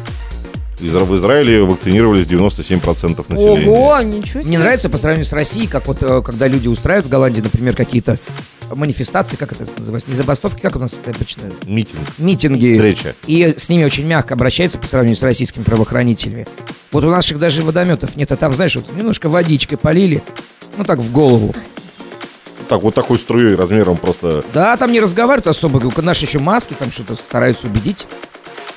В 0.80 1.16
Израиле 1.16 1.62
вакцинировались 1.62 2.26
97% 2.26 3.24
населения. 3.28 3.68
Ого, 3.68 4.00
ничего 4.02 4.42
себе. 4.42 4.48
Мне 4.48 4.58
нравится 4.58 4.88
по 4.88 4.98
сравнению 4.98 5.26
с 5.26 5.32
Россией, 5.32 5.66
как 5.66 5.86
вот 5.86 6.02
э, 6.02 6.22
когда 6.22 6.48
люди 6.48 6.68
устраивают 6.68 7.06
в 7.06 7.10
Голландии, 7.10 7.40
например, 7.40 7.76
какие-то 7.76 8.18
манифестации, 8.72 9.36
как 9.36 9.52
это 9.52 9.66
называется, 9.78 10.10
не 10.10 10.16
забастовки, 10.16 10.60
как 10.60 10.76
у 10.76 10.78
нас 10.78 10.94
это 10.94 11.10
обычно, 11.10 11.50
Митинг, 11.66 12.00
митинги. 12.18 12.74
встреча. 12.74 13.14
И 13.26 13.54
с 13.56 13.68
ними 13.68 13.84
очень 13.84 14.06
мягко 14.06 14.34
обращаются 14.34 14.78
по 14.78 14.86
сравнению 14.86 15.18
с 15.18 15.22
российскими 15.22 15.62
правоохранителями. 15.62 16.46
Вот 16.90 17.04
у 17.04 17.10
наших 17.10 17.38
даже 17.38 17.62
водометов 17.62 18.16
нет, 18.16 18.32
а 18.32 18.36
там, 18.36 18.52
знаешь, 18.52 18.76
вот 18.76 18.94
немножко 18.96 19.28
водичкой 19.28 19.78
полили, 19.78 20.22
ну 20.76 20.84
так 20.84 20.98
в 20.98 21.12
голову. 21.12 21.54
Так, 22.68 22.82
вот 22.82 22.94
такой 22.94 23.18
струей 23.18 23.56
размером 23.56 23.98
просто... 23.98 24.42
Да, 24.54 24.76
там 24.76 24.90
не 24.90 25.00
разговаривают 25.00 25.46
особо, 25.46 25.82
наши 26.00 26.24
еще 26.24 26.38
маски 26.38 26.74
там 26.78 26.90
что-то 26.90 27.14
стараются 27.14 27.66
убедить. 27.66 28.06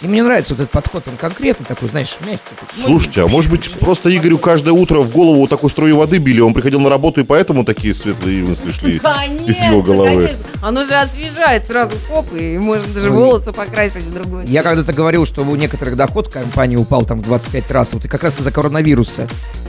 И 0.02 0.08
мне 0.08 0.22
нравится 0.22 0.54
вот 0.54 0.62
этот 0.62 0.72
подход, 0.72 1.04
он 1.08 1.18
конкретный 1.18 1.66
такой, 1.66 1.90
знаешь, 1.90 2.18
мягкий. 2.22 2.56
такой. 2.60 2.84
Слушайте, 2.84 3.24
а 3.24 3.28
может 3.28 3.50
быть, 3.50 3.72
просто 3.80 4.16
Игорю 4.16 4.38
каждое 4.38 4.72
утро 4.72 5.00
в 5.00 5.12
голову 5.12 5.40
вот 5.40 5.50
такой 5.50 5.72
струю 5.72 5.98
воды 5.98 6.20
били, 6.20 6.40
он 6.40 6.54
приходил 6.54 6.80
на 6.80 6.90
работу, 6.90 7.22
и 7.22 7.24
поэтому 7.24 7.66
такие 7.66 7.96
светлые 7.96 8.44
мысли 8.44 8.72
шли 8.72 9.00
Конечно, 9.00 9.46
из 9.52 9.60
его 9.64 9.82
головы. 9.82 10.28
конечно. 10.28 10.46
Оно 10.62 10.86
же 10.86 10.94
освежает 10.94 11.66
сразу 11.66 11.94
хоп, 12.08 12.32
и 12.36 12.60
можно 12.60 12.94
даже 12.94 13.10
Ой. 13.10 13.16
волосы 13.16 13.54
покрасить 13.54 14.04
в 14.04 14.14
другую 14.14 14.46
Я 14.46 14.62
когда-то 14.62 14.94
говорил, 14.94 15.26
что 15.26 15.42
у 15.42 15.56
некоторых 15.56 15.96
доход 15.96 16.30
компании 16.30 16.76
упал 16.76 17.04
там 17.04 17.20
в 17.20 17.24
25 17.24 17.72
раз, 17.72 17.94
вот 17.94 18.06
и 18.06 18.08
как 18.08 18.22
раз 18.24 18.40
из-за 18.40 18.52
коронавируса 18.52 19.28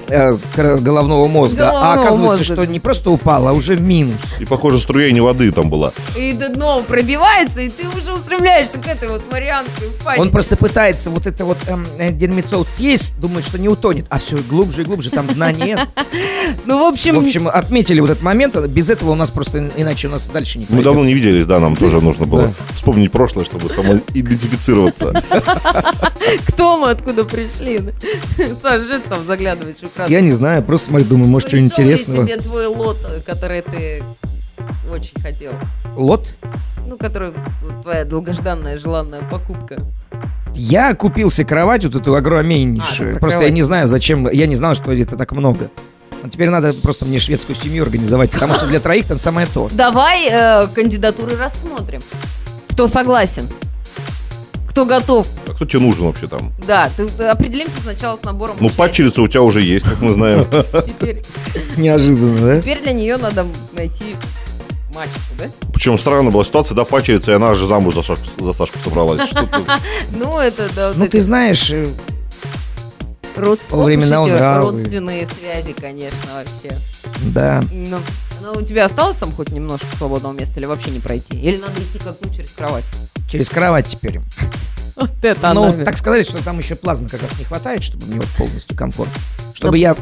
э, 0.08 0.36
головного 0.78 1.28
мозга. 1.28 1.68
а 1.68 1.70
Головного 1.70 1.92
оказывается, 1.92 2.38
мозга, 2.38 2.44
что 2.44 2.64
не 2.66 2.80
просто 2.80 3.10
упал, 3.10 3.48
а 3.48 3.52
уже 3.52 3.76
в 3.76 3.82
минус. 3.82 4.16
И, 4.38 4.44
похоже, 4.44 4.78
струя 4.78 5.10
не 5.10 5.20
воды 5.20 5.50
там 5.52 5.70
была. 5.70 5.92
И 6.16 6.32
дно 6.32 6.82
пробивается, 6.86 7.60
и 7.60 7.68
ты 7.68 7.86
уже 7.88 8.12
устремляешься 8.12 8.78
к 8.78 8.86
этой 8.86 9.08
вот 9.08 9.22
Марианской 9.30 9.88
впадине. 9.88 10.26
Он 10.26 10.30
просто 10.30 10.56
пытается 10.56 11.10
вот 11.10 11.26
это 11.26 11.44
вот 11.44 11.58
эм, 11.66 11.86
э, 11.98 12.12
дерьмецо 12.12 12.58
вот 12.58 12.68
съесть, 12.68 13.18
думает, 13.20 13.44
что 13.44 13.58
не 13.58 13.68
утонет, 13.68 14.06
а 14.10 14.18
все 14.18 14.36
глубже 14.36 14.82
и 14.82 14.84
глубже, 14.84 15.10
там 15.10 15.26
дна 15.26 15.52
нет. 15.52 15.80
Ну, 16.64 16.78
в 16.78 16.92
общем, 16.92 17.14
В 17.14 17.18
общем, 17.18 17.46
отметили 17.46 18.00
вот 18.00 18.08
этот 18.08 18.22
момент, 18.22 18.56
а 18.56 18.66
без 18.66 18.88
этого 18.88 19.10
у 19.10 19.14
нас 19.14 19.30
просто, 19.30 19.70
иначе 19.76 20.08
у 20.08 20.10
нас 20.10 20.28
дальше 20.28 20.58
не 20.58 20.66
Мы 20.70 20.82
давно 20.82 21.04
не 21.04 21.12
виделись, 21.12 21.46
да, 21.46 21.60
нам 21.60 21.76
тоже 21.76 22.00
нужно 22.00 22.26
было 22.26 22.54
вспомнить 22.74 23.12
прошлое, 23.12 23.44
чтобы 23.44 23.68
самоидентифицироваться. 23.68 25.22
кто 26.48 26.78
мы, 26.78 26.90
откуда 26.90 27.24
пришли? 27.24 27.78
Саш, 28.62 28.82
что 28.82 29.00
ты 29.00 29.08
там 29.08 29.24
заглядываешь 29.24 29.76
экран? 30.06 30.10
Я 30.10 30.20
не 30.20 30.30
знаю, 30.30 30.62
просто 30.62 30.88
смотрю, 30.88 31.06
думаю, 31.08 31.28
может, 31.28 31.48
что 31.48 31.58
интересного. 31.58 32.26
тебе 32.26 32.36
твой 32.38 32.66
лот, 32.66 32.98
который 33.26 33.62
ты 33.62 34.02
очень 34.92 35.20
хотел? 35.20 35.52
Лот? 35.96 36.34
Ну, 36.86 36.96
который 36.96 37.32
твоя 37.82 38.04
долгожданная, 38.04 38.78
желанная 38.78 39.22
покупка. 39.22 39.82
Я 40.54 40.94
купил 40.94 41.30
себе 41.30 41.46
кровать 41.46 41.84
вот 41.84 41.94
эту 41.94 42.14
А, 42.14 42.18
огромнейшую. 42.18 43.12
про 43.12 43.18
просто 43.20 43.36
я 43.36 43.40
кровать. 43.40 43.52
не 43.52 43.62
знаю, 43.62 43.86
зачем. 43.86 44.28
Я 44.30 44.46
не 44.46 44.56
знал, 44.56 44.74
что 44.74 44.92
это 44.92 45.16
так 45.16 45.32
много. 45.32 45.70
Но 46.22 46.28
теперь 46.30 46.48
надо 46.48 46.72
просто 46.72 47.04
мне 47.04 47.20
шведскую 47.20 47.54
семью 47.54 47.84
организовать, 47.84 48.30
потому 48.32 48.54
что 48.54 48.66
для 48.66 48.80
троих 48.80 49.06
там 49.06 49.18
самое 49.18 49.46
то. 49.52 49.68
Давай 49.72 50.26
э, 50.28 50.66
кандидатуры 50.74 51.36
рассмотрим. 51.36 52.00
Кто 52.70 52.86
согласен? 52.88 53.46
Кто 54.68 54.84
готов? 54.84 55.28
Кто 55.58 55.66
тебе 55.66 55.80
нужен 55.80 56.04
вообще 56.04 56.28
там? 56.28 56.52
Да, 56.68 56.88
ты, 56.96 57.08
ты 57.08 57.24
определимся 57.24 57.80
сначала 57.80 58.14
с 58.16 58.22
набором. 58.22 58.56
Ну, 58.60 58.70
падчерица 58.70 59.20
у 59.22 59.26
тебя 59.26 59.42
уже 59.42 59.60
есть, 59.60 59.84
как 59.84 60.00
мы 60.00 60.12
знаем. 60.12 60.46
Теперь, 60.86 61.20
Неожиданно, 61.76 62.38
да? 62.38 62.60
теперь 62.60 62.80
для 62.80 62.92
нее 62.92 63.16
надо 63.16 63.44
найти 63.72 64.14
мачеху, 64.94 65.34
да? 65.36 65.46
Причем 65.74 65.98
странная 65.98 66.30
была 66.30 66.44
ситуация, 66.44 66.76
да, 66.76 66.84
падчерица, 66.84 67.32
и 67.32 67.34
она 67.34 67.54
же 67.54 67.66
замуж 67.66 67.94
за 67.96 68.02
Сашку, 68.02 68.24
за 68.38 68.52
Сашку 68.52 68.78
собралась. 68.84 69.28
Ну, 70.12 70.38
это, 70.38 70.68
да, 70.76 70.92
Ну, 70.94 71.08
ты 71.08 71.20
знаешь, 71.20 71.68
э, 71.72 71.88
родств- 73.36 73.70
во 73.72 73.82
времена 73.84 74.24
нравы. 74.24 74.70
родственные 74.70 75.26
связи, 75.26 75.72
конечно, 75.72 76.34
вообще. 76.34 76.78
да. 77.34 77.64
Ну, 77.72 77.98
ну, 78.42 78.52
у 78.60 78.62
тебя 78.62 78.84
осталось 78.84 79.16
там 79.16 79.32
хоть 79.32 79.50
немножко 79.50 79.88
свободного 79.96 80.32
места 80.32 80.60
или 80.60 80.66
вообще 80.66 80.90
не 80.90 81.00
пройти? 81.00 81.36
Или 81.36 81.56
надо 81.56 81.80
идти 81.82 81.98
как 81.98 82.16
ну 82.24 82.32
через 82.32 82.50
кровать? 82.50 82.84
Через 83.28 83.48
кровать 83.50 83.88
теперь. 83.88 84.20
Вот 84.98 85.10
это 85.22 85.52
Ну, 85.54 85.64
она. 85.64 85.84
так 85.84 85.96
сказали, 85.96 86.22
что 86.22 86.42
там 86.42 86.58
еще 86.58 86.74
плазмы 86.74 87.08
как 87.08 87.22
раз 87.22 87.38
не 87.38 87.44
хватает, 87.44 87.82
чтобы 87.82 88.06
мне 88.06 88.16
вот 88.18 88.28
полностью 88.36 88.76
комфорт. 88.76 89.10
Чтобы 89.54 89.78
я 89.78 89.96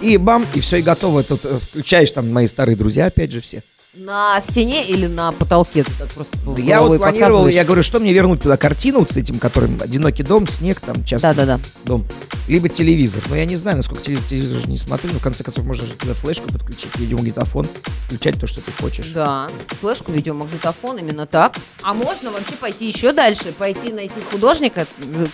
и 0.00 0.16
бам, 0.16 0.46
и 0.54 0.60
все, 0.60 0.76
и 0.78 0.82
готово. 0.82 1.22
Тут 1.22 1.44
э, 1.44 1.58
включаешь 1.58 2.10
там 2.10 2.30
мои 2.32 2.46
старые 2.46 2.76
друзья, 2.76 3.06
опять 3.06 3.32
же, 3.32 3.40
все. 3.40 3.62
На 3.94 4.40
стене 4.40 4.86
или 4.86 5.06
на 5.06 5.32
потолке? 5.32 5.82
Ты 5.84 5.92
так 5.98 6.08
просто 6.08 6.34
Я 6.56 6.80
вот 6.80 6.96
планировал, 6.96 7.46
я 7.46 7.62
говорю, 7.62 7.82
что 7.82 8.00
мне 8.00 8.14
вернуть 8.14 8.40
туда 8.40 8.56
картину 8.56 9.00
вот 9.00 9.10
с 9.12 9.18
этим, 9.18 9.38
которым 9.38 9.78
«Одинокий 9.82 10.22
дом», 10.22 10.48
«Снег», 10.48 10.80
там, 10.80 11.04
часто 11.04 11.34
Да-да-да. 11.34 11.60
дом. 11.84 12.06
Либо 12.48 12.70
телевизор. 12.70 13.22
Но 13.28 13.36
я 13.36 13.44
не 13.44 13.54
знаю, 13.56 13.76
насколько 13.76 14.02
телевизор, 14.02 14.28
телевизор 14.30 14.60
же 14.60 14.68
не 14.68 14.78
смотрю. 14.78 15.10
Но 15.12 15.18
в 15.18 15.22
конце 15.22 15.44
концов, 15.44 15.66
можно 15.66 15.84
же 15.84 15.92
туда 15.92 16.14
флешку 16.14 16.50
подключить, 16.50 16.96
видеомагнитофон, 16.96 17.68
включать 18.06 18.40
то, 18.40 18.46
что 18.46 18.62
ты 18.62 18.72
хочешь. 18.80 19.08
Да, 19.08 19.50
флешку, 19.82 20.10
видеомагнитофон, 20.10 20.96
именно 20.96 21.26
так. 21.26 21.56
А 21.82 21.92
можно 21.92 22.30
вообще 22.30 22.54
пойти 22.54 22.88
еще 22.88 23.12
дальше, 23.12 23.52
пойти 23.52 23.92
найти 23.92 24.20
художника 24.30 24.86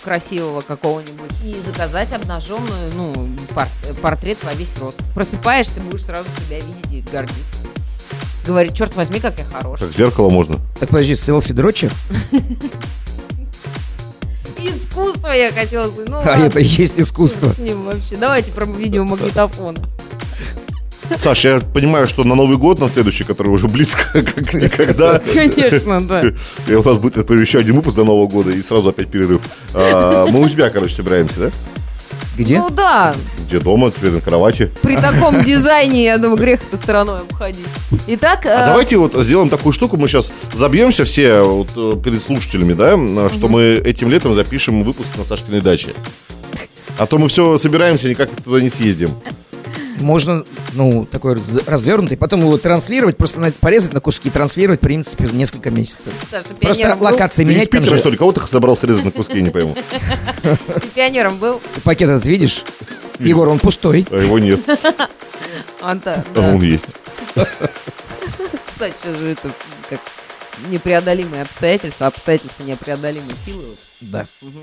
красивого 0.03 0.63
какого-нибудь 0.63 1.31
и 1.45 1.57
заказать 1.65 2.13
обнаженную, 2.13 2.93
ну, 2.95 3.29
пор- 3.55 3.69
портрет 4.03 4.39
во 4.43 4.53
весь 4.53 4.77
рост. 4.79 4.99
Просыпаешься, 5.15 5.81
будешь 5.81 6.05
сразу 6.05 6.29
себя 6.47 6.59
видеть 6.59 6.91
и 7.09 7.11
гордиться. 7.13 7.57
Говорит, 8.49 8.73
черт 8.75 8.97
возьми, 8.97 9.21
как 9.21 9.39
я 9.39 9.45
хорош. 9.45 9.79
Как 9.81 9.93
зеркало 9.93 10.31
можно. 10.31 10.57
Так, 10.81 10.89
подожди, 10.89 11.15
селфи 11.15 11.53
дрочер? 11.53 11.93
Искусство 14.59 15.29
я 15.33 15.53
хотела 15.53 15.89
сказать. 15.91 16.09
Ну, 16.09 16.17
А 16.17 16.21
ладно. 16.25 16.45
это 16.45 16.59
и 16.59 16.65
есть 16.65 16.99
искусство. 16.99 17.53
С 17.53 17.59
ним 17.59 17.85
вообще. 17.85 18.17
Давайте 18.17 18.51
про 18.51 18.65
видеомагнитофон. 18.65 19.77
Саш, 21.23 21.45
я 21.45 21.61
понимаю, 21.61 22.09
что 22.09 22.25
на 22.25 22.35
Новый 22.35 22.57
год, 22.57 22.79
на 22.81 22.89
следующий, 22.89 23.25
который 23.25 23.49
уже 23.49 23.69
близко, 23.69 24.03
как 24.15 24.55
никогда, 24.55 25.19
Конечно, 25.19 26.01
да. 26.07 26.23
и 26.67 26.73
у 26.75 26.83
нас 26.83 26.97
будет 26.97 27.17
еще 27.31 27.59
один 27.59 27.77
выпуск 27.77 27.97
до 27.97 28.05
Нового 28.05 28.29
года, 28.29 28.51
и 28.51 28.63
сразу 28.63 28.89
опять 28.89 29.09
перерыв. 29.09 29.43
А, 29.75 30.25
Мы 30.27 30.41
у 30.41 30.49
тебя, 30.49 30.71
короче, 30.71 30.95
собираемся, 30.95 31.39
да? 31.39 31.51
Где? 32.39 32.59
Ну 32.59 32.71
да, 32.71 33.15
Где 33.49 33.59
дома, 33.59 33.91
теперь 33.91 34.13
на 34.13 34.21
кровати. 34.21 34.71
при 34.81 34.95
таком 35.01 35.43
дизайне, 35.43 36.05
я 36.05 36.19
думаю, 36.19 36.39
грех 36.39 36.61
это 36.71 36.81
стороной 36.81 37.23
обходить. 37.23 37.67
Итак, 38.07 38.47
А 38.47 38.49
э, 38.49 38.67
давайте 38.69 38.97
вот 38.97 39.15
сделаем 39.15 39.51
такую 39.51 39.73
штуку, 39.73 39.97
мы 39.97 40.07
сейчас 40.07 40.33
забьемся 40.55 41.05
все 41.05 41.43
вот, 41.43 41.69
э, 41.77 42.01
перед 42.03 42.23
слушателями, 42.23 42.75
да, 42.75 42.95
э, 42.97 43.29
что 43.33 43.49
мы 43.49 43.83
этим 43.85 44.09
летом 44.11 44.35
запишем 44.35 44.85
выпуск 44.85 45.09
на 45.17 45.25
Сашкиной 45.25 45.61
даче. 45.61 45.95
А 46.97 47.07
то 47.07 47.19
мы 47.19 47.29
все 47.29 47.59
собираемся, 47.59 48.09
никак 48.09 48.31
туда 48.31 48.61
не 48.61 48.71
съездим. 48.71 49.11
Можно, 50.01 50.45
ну, 50.75 51.05
такой 51.07 51.35
раз- 51.35 51.67
развернутый, 51.67 52.17
потом 52.17 52.41
его 52.41 52.57
транслировать, 52.59 53.17
просто 53.17 53.53
порезать 53.61 53.93
на 53.93 54.01
куски, 54.01 54.31
транслировать, 54.31 54.81
в 54.81 54.85
принципе, 54.85 55.27
несколько 55.33 55.71
месяцев. 55.71 56.13
Саша, 56.31 56.49
ты 56.49 56.55
Просто 56.55 56.97
был? 56.97 57.05
локации 57.05 57.45
Ты 57.45 57.51
менять 57.51 57.71
там 57.71 57.81
Питера, 57.83 57.97
же. 57.97 58.01
что 58.01 58.11
ли? 58.11 58.17
Кого 58.17 58.33
ты 58.33 58.47
собрал 58.47 58.77
срезать 58.77 59.05
на 59.05 59.11
куски, 59.11 59.37
я 59.37 59.43
не 59.43 59.51
пойму. 59.51 59.75
Ты 60.43 60.89
пионером 60.95 61.39
был? 61.39 61.61
Ты 61.75 61.81
пакет 61.81 62.09
этот 62.09 62.27
видишь? 62.27 62.65
Егор, 63.19 63.49
он 63.49 63.59
пустой. 63.59 64.07
А 64.11 64.17
его 64.17 64.39
нет, 64.39 64.61
Анта, 65.81 66.25
а 66.31 66.35
да. 66.35 66.41
он 66.53 66.63
есть. 66.63 66.87
Кстати, 67.35 68.95
сейчас 69.03 69.17
же 69.19 69.31
это 69.33 69.53
как 69.89 70.01
непреодолимые 70.69 71.43
обстоятельства, 71.43 72.07
обстоятельства 72.07 72.63
непреодолимой 72.65 73.35
силы. 73.45 73.65
Да. 74.01 74.27
Мгм. 74.41 74.61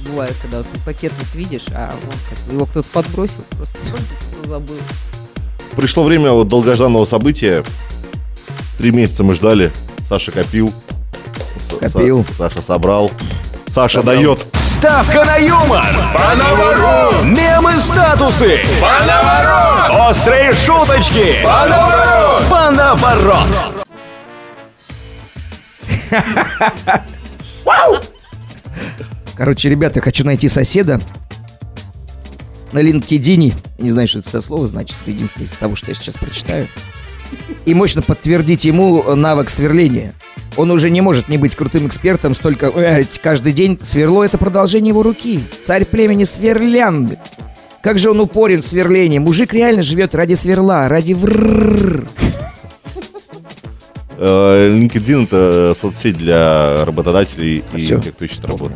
Бывает, 0.00 0.34
когда 0.40 0.62
ты 0.62 0.78
пакетник 0.84 1.34
видишь, 1.34 1.64
а 1.74 1.92
он 1.92 2.10
как 2.28 2.38
его 2.52 2.66
кто-то 2.66 2.88
подбросил, 2.92 3.44
просто 3.56 3.78
забыл. 4.44 4.76
Пришло 5.76 6.04
время 6.04 6.32
вот 6.32 6.48
долгожданного 6.48 7.04
события. 7.04 7.64
Три 8.78 8.90
месяца 8.90 9.24
мы 9.24 9.34
ждали. 9.34 9.72
Саша 10.08 10.32
копил. 10.32 10.72
Копил. 11.80 12.20
Са- 12.20 12.34
Саша 12.36 12.62
собрал. 12.62 13.10
Саша 13.66 14.02
дает. 14.02 14.46
Ставка 14.54 15.24
на 15.24 15.36
юмор! 15.36 15.84
По 16.14 17.24
Мемы 17.24 17.80
статусы! 17.80 18.60
По 18.80 20.08
Острые 20.08 20.52
шуточки! 20.52 21.42
По 21.42 22.70
наворот! 22.70 23.48
Короче, 29.36 29.68
ребята, 29.68 30.00
хочу 30.00 30.24
найти 30.24 30.48
соседа 30.48 31.00
на 32.72 32.78
LinkedIn. 32.78 33.52
Не 33.78 33.90
знаю, 33.90 34.08
что 34.08 34.20
это 34.20 34.30
за 34.30 34.40
слово 34.40 34.66
значит. 34.66 34.96
Это 35.02 35.10
единственное 35.10 35.46
из 35.46 35.52
того, 35.52 35.76
что 35.76 35.90
я 35.90 35.94
сейчас 35.94 36.16
прочитаю. 36.16 36.68
И 37.64 37.74
мощно 37.74 38.02
подтвердить 38.02 38.64
ему 38.64 39.02
навык 39.14 39.50
сверления. 39.50 40.14
Он 40.56 40.70
уже 40.70 40.90
не 40.90 41.00
может 41.00 41.28
не 41.28 41.36
быть 41.36 41.54
крутым 41.54 41.86
экспертом, 41.86 42.34
столько 42.34 42.66
э, 42.68 43.04
каждый 43.20 43.52
день 43.52 43.78
сверло 43.82 44.22
это 44.22 44.38
продолжение 44.38 44.90
его 44.90 45.02
руки. 45.02 45.44
Царь 45.62 45.84
племени 45.84 46.24
Сверлянды. 46.24 47.18
Как 47.82 47.98
же 47.98 48.10
он 48.10 48.20
упорен 48.20 48.62
в 48.62 48.66
сверлении. 48.66 49.18
Мужик 49.18 49.52
реально 49.52 49.82
живет 49.82 50.14
ради 50.14 50.34
сверла, 50.34 50.88
ради 50.88 51.12
врррр. 51.12 52.08
Э, 54.18 54.70
LinkedIn 54.70 55.24
это 55.24 55.76
соцсеть 55.78 56.16
для 56.16 56.84
работодателей 56.86 57.62
и 57.74 57.78
Всё. 57.78 58.00
тех, 58.00 58.14
кто 58.14 58.24
ищет 58.24 58.46
работу. 58.46 58.74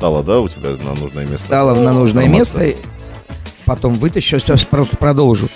Стало, 0.00 0.22
да, 0.22 0.40
у 0.40 0.48
тебя 0.48 0.70
на 0.82 0.94
нужное 0.94 1.26
место? 1.26 1.44
Стала 1.44 1.74
на 1.74 1.92
нужное 1.92 2.24
Информация. 2.24 2.68
место. 2.68 2.88
Потом 3.66 3.92
вытащу, 3.92 4.38
сейчас 4.38 4.64
просто 4.64 4.96
продолжу. 4.96 5.50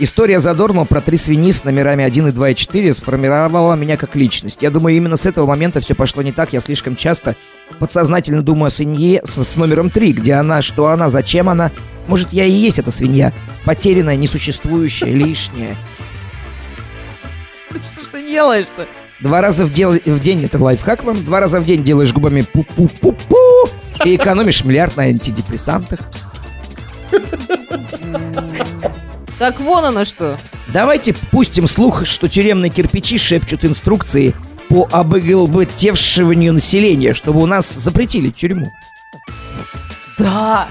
История 0.00 0.40
Задорнова 0.40 0.84
про 0.84 1.00
три 1.00 1.16
свиньи 1.16 1.52
с 1.52 1.62
номерами 1.62 2.04
1 2.04 2.26
и 2.26 2.32
2 2.32 2.48
и 2.50 2.54
4 2.56 2.92
сформировала 2.92 3.74
меня 3.74 3.96
как 3.96 4.16
личность. 4.16 4.58
Я 4.62 4.72
думаю, 4.72 4.96
именно 4.96 5.16
с 5.16 5.26
этого 5.26 5.46
момента 5.46 5.78
все 5.78 5.94
пошло 5.94 6.22
не 6.22 6.32
так. 6.32 6.52
Я 6.52 6.58
слишком 6.58 6.96
часто 6.96 7.36
подсознательно 7.78 8.42
думаю 8.42 8.66
о 8.66 8.70
свинье 8.70 9.20
с, 9.24 9.40
с 9.44 9.54
номером 9.54 9.90
3. 9.90 10.12
Где 10.14 10.32
она, 10.32 10.60
что 10.60 10.88
она, 10.88 11.08
зачем 11.08 11.48
она. 11.48 11.70
Может, 12.08 12.32
я 12.32 12.44
и 12.46 12.50
есть 12.50 12.80
эта 12.80 12.90
свинья. 12.90 13.32
Потерянная, 13.64 14.16
несуществующая, 14.16 15.12
лишняя. 15.12 15.76
Что 17.70 18.02
ж 18.02 18.06
ты 18.10 18.26
делаешь-то? 18.26 18.88
Два 19.20 19.40
раза 19.40 19.64
в, 19.64 19.70
дел- 19.72 19.92
в 20.04 20.18
день, 20.18 20.44
это 20.44 20.58
лайфхак 20.62 21.04
вам, 21.04 21.24
два 21.24 21.38
раза 21.38 21.60
в 21.60 21.64
день 21.64 21.84
делаешь 21.84 22.12
губами 22.12 22.40
пу-пу-пу-пу 22.40 23.36
и 24.04 24.16
экономишь 24.16 24.64
миллиард 24.64 24.96
на 24.96 25.04
антидепрессантах. 25.04 26.00
Так 29.38 29.60
вон 29.60 29.84
оно 29.84 30.04
что. 30.04 30.38
Давайте 30.68 31.12
пустим 31.12 31.66
слух, 31.66 32.06
что 32.06 32.28
тюремные 32.28 32.70
кирпичи 32.70 33.18
шепчут 33.18 33.64
инструкции 33.64 34.34
по 34.68 34.88
обыгълбытевшиванию 34.90 36.52
населения, 36.52 37.14
чтобы 37.14 37.42
у 37.42 37.46
нас 37.46 37.70
запретили 37.70 38.30
тюрьму. 38.30 38.72
Да. 40.18 40.68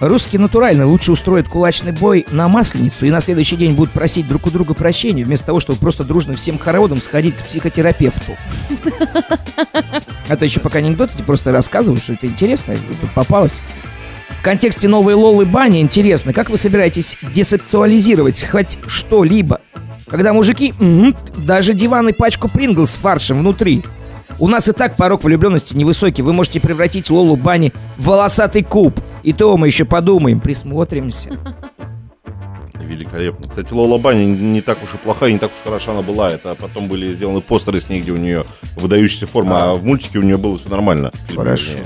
Русские 0.00 0.40
натурально 0.40 0.86
лучше 0.86 1.12
устроят 1.12 1.46
кулачный 1.46 1.92
бой 1.92 2.26
на 2.30 2.48
Масленицу 2.48 3.04
и 3.04 3.10
на 3.10 3.20
следующий 3.20 3.56
день 3.56 3.74
будут 3.74 3.92
просить 3.92 4.26
друг 4.26 4.46
у 4.46 4.50
друга 4.50 4.72
прощения, 4.72 5.24
вместо 5.24 5.46
того, 5.46 5.60
чтобы 5.60 5.78
просто 5.78 6.04
дружно 6.04 6.32
всем 6.32 6.58
хороводом 6.58 7.02
сходить 7.02 7.36
к 7.36 7.44
психотерапевту. 7.44 8.34
Это 10.28 10.44
еще 10.46 10.60
пока 10.60 10.78
анекдот, 10.78 11.10
я 11.18 11.24
просто 11.24 11.52
рассказываю, 11.52 12.00
что 12.00 12.14
это 12.14 12.26
интересно, 12.26 12.74
тут 13.00 13.10
попалось. 13.12 13.60
В 14.30 14.42
контексте 14.42 14.88
новой 14.88 15.12
Лолы 15.12 15.44
Бани 15.44 15.82
интересно, 15.82 16.32
как 16.32 16.48
вы 16.48 16.56
собираетесь 16.56 17.18
десексуализировать 17.34 18.42
хоть 18.42 18.78
что-либо? 18.86 19.60
Когда 20.06 20.32
мужики, 20.32 20.72
мгм, 20.78 21.14
даже 21.36 21.74
диван 21.74 22.08
и 22.08 22.12
пачку 22.12 22.48
Принглс 22.48 22.92
с 22.92 22.96
фаршем 22.96 23.40
внутри. 23.40 23.84
У 24.38 24.48
нас 24.48 24.66
и 24.66 24.72
так 24.72 24.96
порог 24.96 25.24
влюбленности 25.24 25.76
невысокий. 25.76 26.22
Вы 26.22 26.32
можете 26.32 26.58
превратить 26.58 27.10
Лолу 27.10 27.36
Бани 27.36 27.74
в 27.98 28.06
волосатый 28.06 28.64
куб. 28.64 28.98
И 29.22 29.32
то 29.32 29.56
мы 29.56 29.66
еще 29.66 29.84
подумаем, 29.84 30.40
присмотримся. 30.40 31.30
Великолепно. 32.80 33.48
Кстати, 33.48 33.72
Лола 33.72 33.98
Банни 33.98 34.24
не 34.24 34.60
так 34.62 34.82
уж 34.82 34.94
и 34.94 34.96
плохая, 34.96 35.32
не 35.32 35.38
так 35.38 35.52
уж 35.52 35.58
хороша 35.62 35.92
она 35.92 36.02
была. 36.02 36.30
Это 36.30 36.56
потом 36.56 36.88
были 36.88 37.12
сделаны 37.12 37.40
постеры 37.40 37.80
с 37.80 37.88
ней, 37.88 38.00
где 38.00 38.10
у 38.10 38.16
нее 38.16 38.44
выдающаяся 38.76 39.28
форма, 39.28 39.72
а, 39.72 39.74
в 39.74 39.84
мультике 39.84 40.18
у 40.18 40.22
нее 40.22 40.36
было 40.36 40.58
все 40.58 40.68
нормально. 40.68 41.12
Хорошо. 41.34 41.78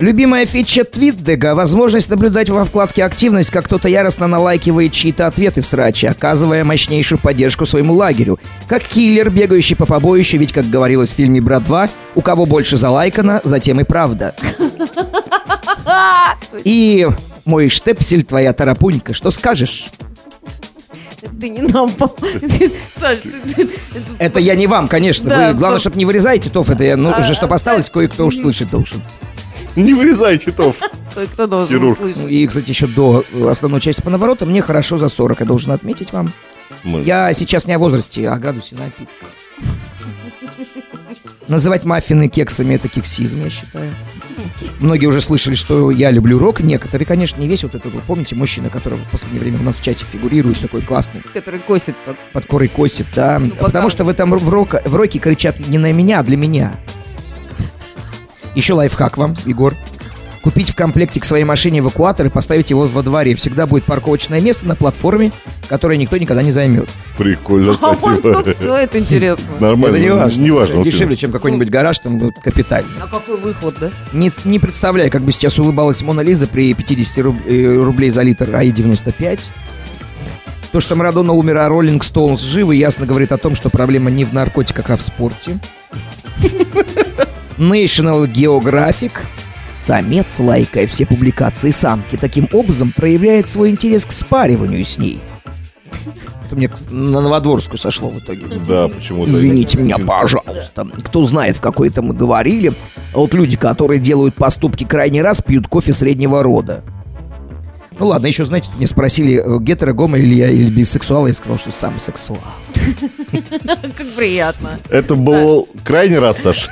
Любимая 0.00 0.44
фича 0.44 0.84
Твитдега– 0.84 1.54
возможность 1.56 2.10
наблюдать 2.10 2.50
во 2.50 2.64
вкладке 2.64 3.04
«Активность», 3.04 3.50
как 3.50 3.64
кто-то 3.64 3.88
яростно 3.88 4.26
налайкивает 4.26 4.92
чьи-то 4.92 5.26
ответы 5.26 5.62
в 5.62 5.66
сраче, 5.66 6.08
оказывая 6.08 6.64
мощнейшую 6.64 7.18
поддержку 7.20 7.64
своему 7.64 7.94
лагерю. 7.94 8.38
Как 8.68 8.82
киллер, 8.82 9.30
бегающий 9.30 9.76
по 9.76 9.86
побоищу, 9.86 10.36
ведь, 10.36 10.52
как 10.52 10.68
говорилось 10.68 11.12
в 11.12 11.14
фильме 11.14 11.40
«Брат 11.40 11.62
2», 11.62 11.90
у 12.16 12.20
кого 12.22 12.44
больше 12.44 12.76
залайкано, 12.76 13.40
затем 13.44 13.80
и 13.80 13.84
правда. 13.84 14.34
И 16.64 17.06
мой 17.44 17.68
штепсель, 17.68 18.24
твоя 18.24 18.52
тарапунька, 18.52 19.14
что 19.14 19.30
скажешь? 19.30 19.86
Ты 21.40 21.48
не 21.48 21.62
нам 21.62 21.90
Саш, 22.98 23.18
это- 24.18 24.40
я 24.40 24.54
не 24.54 24.66
вам, 24.66 24.88
конечно. 24.88 25.28
Да, 25.28 25.48
Вы, 25.48 25.54
главное, 25.54 25.76
то- 25.78 25.80
чтобы 25.80 25.96
не 25.96 26.04
вырезаете 26.04 26.50
тов, 26.50 26.70
это 26.70 26.84
я, 26.84 26.96
ну, 26.96 27.12
А, 27.14 27.20
уже 27.20 27.34
чтобы 27.34 27.54
осталось, 27.54 27.90
кое-кто 27.90 28.26
уж 28.26 28.36
слышать 28.36 28.70
должен. 28.70 29.02
Не 29.76 29.94
вырезай 29.94 30.38
титов. 30.38 30.76
Кто 31.32 31.46
должен 31.46 31.74
Хирург. 31.74 31.98
Ну, 32.00 32.06
услышать? 32.10 32.30
И, 32.30 32.46
кстати, 32.46 32.70
еще 32.70 32.86
до 32.86 33.24
основной 33.48 33.80
части 33.80 34.00
по 34.02 34.10
навороту 34.10 34.46
мне 34.46 34.62
хорошо 34.62 34.98
за 34.98 35.08
40, 35.08 35.40
я 35.40 35.46
должен 35.46 35.72
отметить 35.72 36.12
вам. 36.12 36.32
Мы- 36.82 37.02
Я 37.02 37.32
сейчас 37.34 37.66
не 37.66 37.72
о 37.74 37.78
возрасте, 37.78 38.28
а 38.28 38.34
о 38.34 38.38
градусе 38.38 38.76
напитка. 38.76 39.26
Называть 41.48 41.84
маффины 41.84 42.28
кексами– 42.28 42.74
это 42.76 42.88
кексизм, 42.88 43.42
я 43.44 43.50
считаю. 43.50 43.94
Многие 44.80 45.06
уже 45.06 45.20
слышали, 45.20 45.54
что 45.54 45.90
я 45.90 46.10
люблю 46.10 46.38
рок. 46.38 46.60
Некоторые, 46.60 47.06
конечно, 47.06 47.40
не 47.40 47.46
весь 47.48 47.62
вот 47.62 47.74
этот, 47.74 47.92
вы 47.92 48.00
помните, 48.00 48.34
мужчина, 48.34 48.70
который 48.70 48.98
в 48.98 49.10
последнее 49.10 49.40
время 49.42 49.60
у 49.60 49.62
нас 49.62 49.76
в 49.76 49.82
чате 49.82 50.04
фигурирует, 50.10 50.58
такой 50.60 50.82
классный, 50.82 51.22
Который 51.32 51.60
косит 51.60 51.96
под... 52.04 52.16
под 52.32 52.46
корой 52.46 52.68
косит, 52.68 53.06
да. 53.14 53.40
пока- 53.40 53.62
Потому 53.66 53.88
что 53.90 54.04
в 54.04 54.08
этом 54.08 54.30
в, 54.36 54.48
рока- 54.48 54.82
в 54.88 54.94
роке 54.94 55.18
кричат 55.18 55.60
не 55.68 55.78
на 55.78 55.92
меня, 55.92 56.20
а 56.20 56.22
для 56.22 56.36
меня. 56.36 56.74
Еще 58.54 58.74
лайфхак 58.74 59.16
вам, 59.18 59.36
Егор. 59.46 59.74
Купить 60.44 60.68
в 60.70 60.74
комплекте 60.76 61.20
к 61.20 61.24
своей 61.24 61.44
машине 61.44 61.78
эвакуатор 61.78 62.26
и 62.26 62.28
поставить 62.28 62.68
его 62.68 62.82
во 62.86 63.02
дворе. 63.02 63.34
Всегда 63.34 63.64
будет 63.66 63.84
парковочное 63.84 64.42
место 64.42 64.66
на 64.68 64.76
платформе, 64.76 65.32
которое 65.68 65.96
никто 65.96 66.18
никогда 66.18 66.42
не 66.42 66.50
займет. 66.50 66.86
Прикольно, 67.16 67.68
А 67.80 67.88
он 67.88 67.96
спасибо. 67.96 68.16
сколько 68.28 68.52
стоит, 68.52 68.94
интересно? 68.94 69.46
Нормально. 69.58 69.96
Это 69.96 70.04
не 70.04 70.10
важно. 70.12 70.42
Не 70.42 70.50
важно. 70.50 70.84
Дешевле, 70.84 71.16
чем 71.16 71.32
какой-нибудь 71.32 71.70
гараж, 71.70 71.98
там 71.98 72.18
вот, 72.18 72.34
капитальный. 72.42 72.90
А 73.00 73.06
какой 73.06 73.38
выход, 73.38 73.76
да? 73.80 73.90
Не, 74.12 74.30
не 74.44 74.58
представляю, 74.58 75.10
как 75.10 75.22
бы 75.22 75.32
сейчас 75.32 75.58
улыбалась 75.58 76.02
Мона 76.02 76.20
Лиза 76.20 76.46
при 76.46 76.74
50 76.74 77.18
руб- 77.24 77.48
э, 77.48 77.80
рублей 77.82 78.10
за 78.10 78.20
литр 78.20 78.54
АИ-95. 78.54 79.40
То, 80.72 80.80
что 80.80 80.94
Марадона 80.94 81.32
умер, 81.32 81.56
а 81.56 81.68
Роллинг 81.70 82.04
Стоунс 82.04 82.42
живы, 82.42 82.76
ясно 82.76 83.06
говорит 83.06 83.32
о 83.32 83.38
том, 83.38 83.54
что 83.54 83.70
проблема 83.70 84.10
не 84.10 84.26
в 84.26 84.34
наркотиках, 84.34 84.90
а 84.90 84.98
в 84.98 85.00
спорте. 85.00 85.58
National 87.56 88.26
Geographic. 88.26 89.12
Самец, 89.84 90.38
лайкая 90.38 90.86
все 90.86 91.04
публикации 91.04 91.68
самки, 91.68 92.16
таким 92.16 92.48
образом 92.52 92.90
проявляет 92.90 93.50
свой 93.50 93.68
интерес 93.68 94.06
к 94.06 94.12
спариванию 94.12 94.82
с 94.82 94.96
ней. 94.96 95.20
Это 96.46 96.56
мне 96.56 96.70
на 96.88 97.20
Новодворскую 97.20 97.78
сошло 97.78 98.08
в 98.08 98.18
итоге. 98.18 98.46
Да, 98.66 98.88
почему-то. 98.88 99.30
Извините 99.30 99.78
меня, 99.78 99.98
пожалуйста. 99.98 100.86
Кто 101.04 101.26
знает, 101.26 101.56
в 101.56 101.60
какой 101.60 101.88
это 101.88 102.00
мы 102.00 102.14
говорили. 102.14 102.72
А 103.12 103.18
вот 103.18 103.34
люди, 103.34 103.58
которые 103.58 104.00
делают 104.00 104.36
поступки 104.36 104.84
крайний 104.84 105.20
раз, 105.20 105.42
пьют 105.42 105.68
кофе 105.68 105.92
среднего 105.92 106.42
рода. 106.42 106.82
Ну 107.98 108.06
ладно, 108.06 108.26
еще, 108.26 108.46
знаете, 108.46 108.68
мне 108.76 108.86
спросили, 108.86 109.34
э, 109.34 109.60
гетеро, 109.60 109.92
гомо 109.92 110.18
или 110.18 110.34
я 110.34 110.50
или 110.50 110.70
бисексуал, 110.70 111.26
я 111.26 111.32
сказал, 111.32 111.58
что 111.58 111.70
сам 111.70 111.98
сексуал. 111.98 112.40
Как 113.96 114.06
приятно. 114.16 114.78
Это 114.88 115.14
был 115.16 115.68
крайний 115.84 116.18
раз, 116.18 116.38
Саш. 116.38 116.68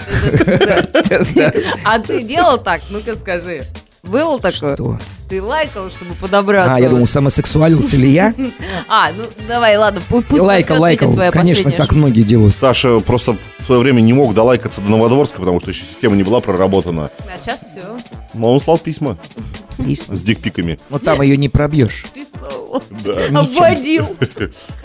А 1.84 1.98
ты 1.98 2.22
делал 2.22 2.58
так? 2.58 2.82
Ну-ка 2.90 3.14
скажи. 3.14 3.66
Было 4.02 4.36
такое? 4.40 4.74
Что? 4.74 4.98
Ты 5.28 5.40
лайкал, 5.40 5.88
чтобы 5.88 6.14
подобраться? 6.14 6.74
А, 6.74 6.80
я 6.80 6.88
думал, 6.88 7.06
самосексуалился 7.06 7.96
ли 7.96 8.10
я? 8.10 8.34
А, 8.88 9.12
ну 9.16 9.24
давай, 9.46 9.76
ладно, 9.76 10.02
пу- 10.10 10.24
пусть 10.28 10.42
Лайкал, 10.42 10.80
лайкал. 10.80 11.14
Конечно, 11.30 11.70
шутка. 11.70 11.94
многие 11.94 12.22
делают. 12.22 12.54
Саша 12.56 12.98
просто 13.00 13.38
в 13.60 13.64
свое 13.64 13.80
время 13.80 14.00
не 14.00 14.12
мог 14.12 14.34
долайкаться 14.34 14.80
до 14.80 14.88
Новодворска, 14.90 15.38
потому 15.38 15.60
что 15.60 15.70
еще 15.70 15.84
система 15.88 16.16
не 16.16 16.24
была 16.24 16.40
проработана. 16.40 17.10
А 17.32 17.38
сейчас 17.38 17.60
все. 17.60 17.96
Но 18.34 18.52
он 18.52 18.60
слал 18.60 18.76
письма 18.76 19.16
Письма. 19.78 20.16
с 20.16 20.22
дикпиками. 20.22 20.78
Вот 20.90 21.04
там 21.04 21.22
ее 21.22 21.36
не 21.36 21.48
пробьешь. 21.48 22.04
Да, 23.04 23.40
Обводил. 23.40 24.08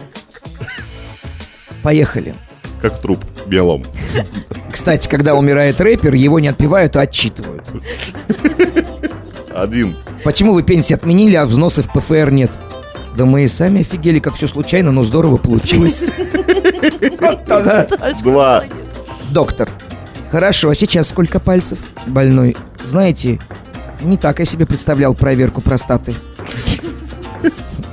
Поехали. 1.88 2.36
как 2.82 3.00
труп 3.00 3.24
белом. 3.46 3.86
Кстати, 4.70 5.08
когда 5.08 5.36
умирает 5.36 5.80
рэпер, 5.80 6.16
его 6.16 6.38
не 6.38 6.50
отпевают, 6.50 6.98
а 6.98 7.02
отчитывают. 7.04 7.64
Один. 9.56 9.96
Почему 10.26 10.52
вы 10.52 10.64
пенсии 10.64 10.94
отменили, 10.94 11.36
а 11.36 11.46
взносы 11.46 11.84
в 11.84 11.88
ПФР 11.94 12.30
нет? 12.32 12.52
Да 13.16 13.24
мы 13.24 13.46
и 13.46 13.48
сами 13.48 13.80
офигели, 13.80 14.20
как 14.20 14.36
все 14.36 14.50
случайно, 14.50 14.92
но 14.92 15.04
здорово 15.04 15.38
получилось. 15.38 16.10
Два. 18.22 18.66
Доктор. 19.30 19.70
Хорошо, 20.30 20.72
а 20.72 20.76
сейчас 20.76 21.08
сколько 21.08 21.40
пальцев? 21.40 21.80
Больной. 22.06 22.58
Знаете, 22.84 23.40
не 24.02 24.18
так 24.18 24.40
я 24.40 24.46
себе 24.46 24.66
представлял 24.66 25.16
проверку 25.16 25.62
простаты. 25.62 26.16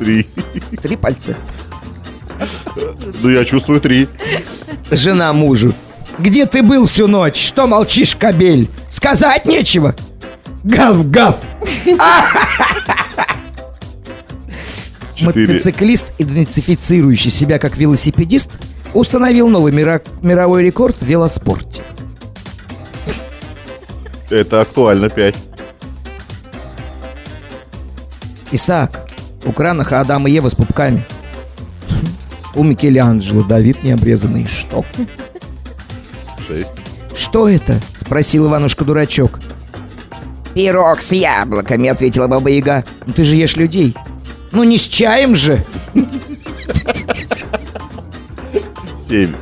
Три. 0.00 0.26
Три 0.82 0.96
пальца. 0.96 1.36
Ну, 2.76 3.28
я 3.28 3.44
чувствую 3.44 3.80
три. 3.80 4.08
Жена 4.90 5.32
мужу. 5.32 5.72
Где 6.18 6.46
ты 6.46 6.62
был 6.62 6.86
всю 6.86 7.08
ночь? 7.08 7.36
Что 7.36 7.66
молчишь, 7.66 8.16
кобель? 8.16 8.68
Сказать 8.90 9.44
нечего. 9.44 9.94
Гав-гав. 10.62 11.36
Мотоциклист, 15.20 16.06
идентифицирующий 16.18 17.30
себя 17.30 17.58
как 17.58 17.76
велосипедист, 17.76 18.50
установил 18.92 19.48
новый 19.48 19.72
мировой 19.72 20.64
рекорд 20.64 20.96
в 21.00 21.04
велоспорте. 21.04 21.82
Это 24.30 24.60
актуально. 24.62 25.10
Пять. 25.10 25.36
Исаак, 28.50 29.08
у 29.44 29.52
кранах 29.52 29.92
Адам 29.92 30.26
и 30.26 30.30
Ева 30.30 30.48
с 30.48 30.54
пупками. 30.54 31.04
У 32.54 32.62
Микеланджело 32.62 33.42
Давид 33.42 33.82
необрезанный. 33.82 34.46
Что? 34.46 34.84
Шесть. 36.46 36.72
Что 37.16 37.48
это? 37.48 37.80
Спросил 37.98 38.46
Иванушка-дурачок. 38.48 39.40
Пирог 40.54 41.02
с 41.02 41.12
яблоками, 41.12 41.88
ответила 41.88 42.28
Баба 42.28 42.50
Яга. 42.50 42.84
Ну 43.06 43.12
ты 43.12 43.24
же 43.24 43.34
ешь 43.34 43.56
людей. 43.56 43.96
Ну 44.52 44.62
не 44.62 44.78
с 44.78 44.82
чаем 44.82 45.34
же. 45.34 45.64
Семь. 49.08 49.32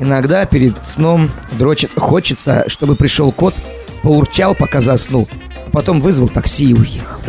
Иногда 0.00 0.44
перед 0.46 0.84
сном 0.84 1.30
дрочит, 1.52 1.90
хочется, 1.96 2.64
чтобы 2.68 2.94
пришел 2.94 3.32
кот, 3.32 3.54
поурчал, 4.02 4.54
пока 4.54 4.80
заснул, 4.80 5.28
а 5.66 5.70
потом 5.70 6.00
вызвал 6.00 6.28
такси 6.28 6.70
и 6.70 6.74
уехал. 6.74 7.20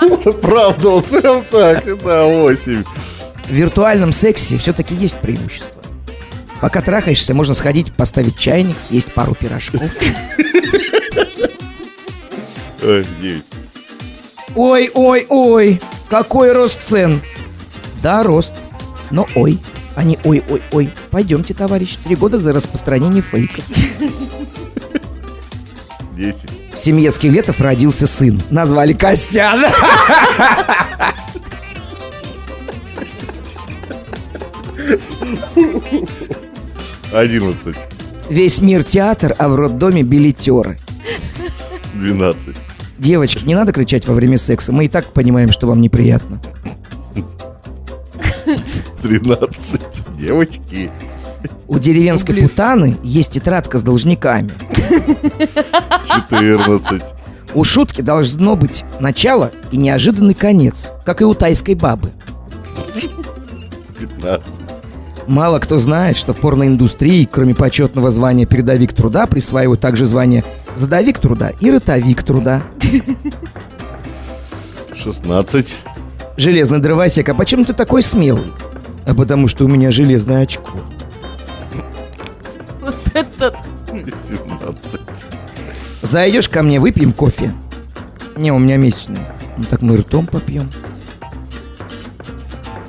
Это 0.00 0.32
правда, 0.32 0.88
вот 0.90 1.06
прям 1.06 1.44
так. 1.50 1.84
Да, 2.02 2.26
восемь. 2.26 2.84
В 3.44 3.50
виртуальном 3.50 4.12
сексе 4.12 4.56
все-таки 4.56 4.94
есть 4.94 5.18
преимущество. 5.18 5.82
Пока 6.60 6.80
трахаешься, 6.80 7.34
можно 7.34 7.52
сходить, 7.52 7.94
поставить 7.94 8.38
чайник, 8.38 8.78
съесть 8.78 9.12
пару 9.12 9.34
пирожков. 9.34 9.90
Ой, 14.54 14.90
ой, 14.94 15.26
ой, 15.28 15.80
какой 16.08 16.52
рост 16.52 16.78
цен. 16.84 17.20
Да, 18.02 18.22
рост. 18.22 18.54
Но 19.10 19.26
ой, 19.34 19.58
а 19.94 20.04
не 20.04 20.18
ой, 20.24 20.42
ой, 20.48 20.62
ой. 20.72 20.90
Пойдемте, 21.10 21.54
товарищ, 21.54 21.96
три 21.96 22.16
года 22.16 22.38
за 22.38 22.52
распространение 22.52 23.22
фейков. 23.22 23.64
Десять. 26.16 26.63
В 26.74 26.78
семье 26.78 27.10
скелетов 27.10 27.60
родился 27.60 28.06
сын. 28.06 28.42
Назвали 28.50 28.92
Костян. 28.92 29.64
Одиннадцать. 37.12 37.76
Весь 38.28 38.60
мир 38.60 38.82
театр, 38.82 39.34
а 39.38 39.48
в 39.48 39.54
роддоме 39.54 40.02
билетеры. 40.02 40.76
Двенадцать. 41.94 42.56
Девочки, 42.98 43.44
не 43.44 43.54
надо 43.54 43.72
кричать 43.72 44.06
во 44.06 44.14
время 44.14 44.36
секса. 44.36 44.72
Мы 44.72 44.86
и 44.86 44.88
так 44.88 45.12
понимаем, 45.12 45.52
что 45.52 45.66
вам 45.66 45.80
неприятно. 45.80 46.40
Тринадцать. 49.00 50.04
Девочки. 50.18 50.90
У 51.68 51.78
деревенской 51.78 52.34
путаны 52.36 52.96
есть 53.02 53.32
тетрадка 53.32 53.78
с 53.78 53.82
должниками. 53.82 54.52
Четырнадцать. 56.06 57.02
У 57.54 57.62
шутки 57.64 58.00
должно 58.00 58.56
быть 58.56 58.84
начало 58.98 59.52
и 59.70 59.76
неожиданный 59.76 60.34
конец, 60.34 60.90
как 61.04 61.20
и 61.20 61.24
у 61.24 61.34
тайской 61.34 61.74
бабы. 61.74 62.12
Пятнадцать. 63.98 64.60
Мало 65.26 65.58
кто 65.58 65.78
знает, 65.78 66.16
что 66.16 66.34
в 66.34 66.36
порноиндустрии, 66.36 67.28
кроме 67.30 67.54
почетного 67.54 68.10
звания 68.10 68.44
передовик 68.44 68.92
труда, 68.92 69.26
присваивают 69.26 69.80
также 69.80 70.04
звание 70.04 70.44
задовик 70.74 71.18
труда 71.18 71.52
и 71.60 71.70
ротовик 71.70 72.22
труда. 72.22 72.62
Шестнадцать. 74.94 75.78
Железный 76.36 76.80
дровосек, 76.80 77.28
а 77.28 77.34
почему 77.34 77.64
ты 77.64 77.72
такой 77.72 78.02
смелый? 78.02 78.52
А 79.06 79.14
потому 79.14 79.46
что 79.48 79.64
у 79.64 79.68
меня 79.68 79.90
железное 79.92 80.42
очко. 80.42 80.72
Семнадцать. 83.92 84.43
Зайдешь 86.04 86.50
ко 86.50 86.62
мне, 86.62 86.80
выпьем 86.80 87.12
кофе. 87.12 87.54
Не, 88.36 88.52
у 88.52 88.58
меня 88.58 88.76
месячный. 88.76 89.20
Ну 89.56 89.64
так 89.64 89.80
мы 89.80 89.96
ртом 89.96 90.26
попьем. 90.26 90.70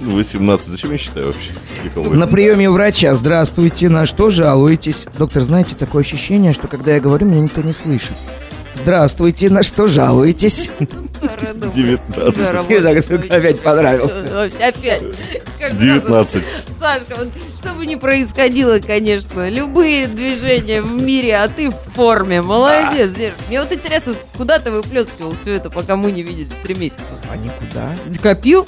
Восемнадцать. 0.02 0.68
Зачем 0.68 0.92
я 0.92 0.98
считаю 0.98 1.28
вообще? 1.28 1.52
На 1.96 2.28
приеме 2.28 2.70
у 2.70 2.74
врача. 2.74 3.16
Здравствуйте, 3.16 3.88
на 3.88 4.06
что 4.06 4.30
жалуетесь? 4.30 5.06
Доктор, 5.18 5.44
знаете, 5.44 5.76
такое 5.76 6.04
ощущение, 6.04 6.52
что 6.52 6.68
когда 6.68 6.94
я 6.94 7.00
говорю, 7.00 7.26
меня 7.26 7.40
никто 7.40 7.62
не 7.62 7.72
слышит. 7.72 8.12
Здравствуйте, 8.76 9.50
на 9.50 9.64
что 9.64 9.88
жалуетесь? 9.88 10.70
19. 11.54 12.70
Мне 12.70 12.80
так 12.82 13.32
опять 13.32 13.60
понравился. 13.62 14.24
Вообще, 14.32 14.58
Опять. 14.58 15.04
Каждый 15.60 15.90
раз 15.90 16.02
19. 16.02 16.44
Сашка, 16.80 17.16
вот 17.18 17.30
что 17.60 17.74
бы 17.74 17.86
ни 17.86 17.96
происходило, 17.96 18.80
конечно, 18.80 19.50
любые 19.50 20.08
движения 20.08 20.82
в 20.82 21.02
мире, 21.02 21.38
а 21.38 21.48
ты 21.48 21.70
в 21.70 21.76
форме. 21.94 22.42
Молодец, 22.42 23.12
Деш. 23.12 23.34
Мне 23.48 23.62
вот 23.62 23.72
интересно, 23.72 24.14
куда 24.38 24.60
ты 24.60 24.72
выплескивал 24.72 25.36
все 25.42 25.54
это, 25.54 25.70
пока 25.70 25.96
мы 25.96 26.12
не 26.12 26.24
виделись 26.24 26.50
три 26.64 26.76
месяца? 26.76 27.16
А 27.32 27.38
никуда. 27.38 27.96
Копил? 28.22 28.66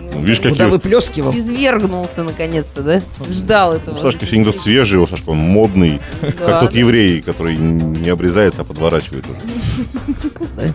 Ну, 0.00 0.20
Видишь, 0.20 0.38
Куда 0.38 0.50
какие... 0.50 0.66
выплескивал? 0.66 1.32
Извергнулся 1.32 2.22
наконец-то, 2.22 2.82
да? 2.82 3.02
Ждал 3.30 3.74
этого. 3.74 3.94
У 3.94 4.00
Сашки 4.00 4.24
сегодня 4.24 4.52
тот 4.52 4.62
свежий, 4.62 4.98
у 4.98 5.06
Сашка 5.06 5.30
он 5.30 5.38
модный, 5.38 6.00
Да, 6.22 6.30
как 6.32 6.60
тот 6.60 6.72
да. 6.72 6.78
еврей, 6.78 7.20
который 7.20 7.56
не 7.56 8.08
обрезается, 8.08 8.62
а 8.62 8.64
подворачивает 8.64 9.24
уже. 9.26 10.74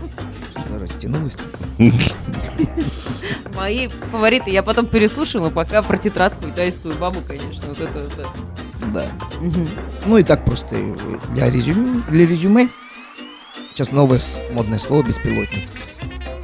Растянулось. 0.78 1.36
Мои 3.54 3.88
фавориты. 4.10 4.50
Я 4.50 4.62
потом 4.62 4.86
переслушала, 4.86 5.50
пока 5.50 5.82
про 5.82 5.96
тетрадку 5.96 6.46
и 6.48 6.50
тайскую 6.50 6.94
бабу, 6.94 7.20
конечно. 7.26 7.68
Вот 7.68 7.80
это 7.80 7.98
вот. 8.16 8.26
Да. 8.92 9.06
Ну 10.04 10.18
и 10.18 10.22
так 10.22 10.44
просто 10.44 10.76
для 11.32 11.50
резюме, 11.50 12.02
для 12.08 12.26
резюме. 12.26 12.68
Сейчас 13.72 13.90
новое 13.92 14.20
модное 14.52 14.78
слово 14.78 15.02
беспилотник. 15.02 15.68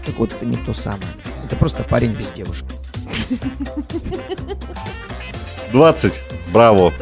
Так 0.05 0.17
вот, 0.17 0.33
это 0.33 0.47
не 0.47 0.57
то 0.57 0.75
самое. 0.75 1.11
Это 1.45 1.57
просто 1.57 1.85
парень 1.85 2.13
без 2.13 2.31
девушки. 2.33 2.67
20. 5.73 6.23
Браво. 6.53 6.93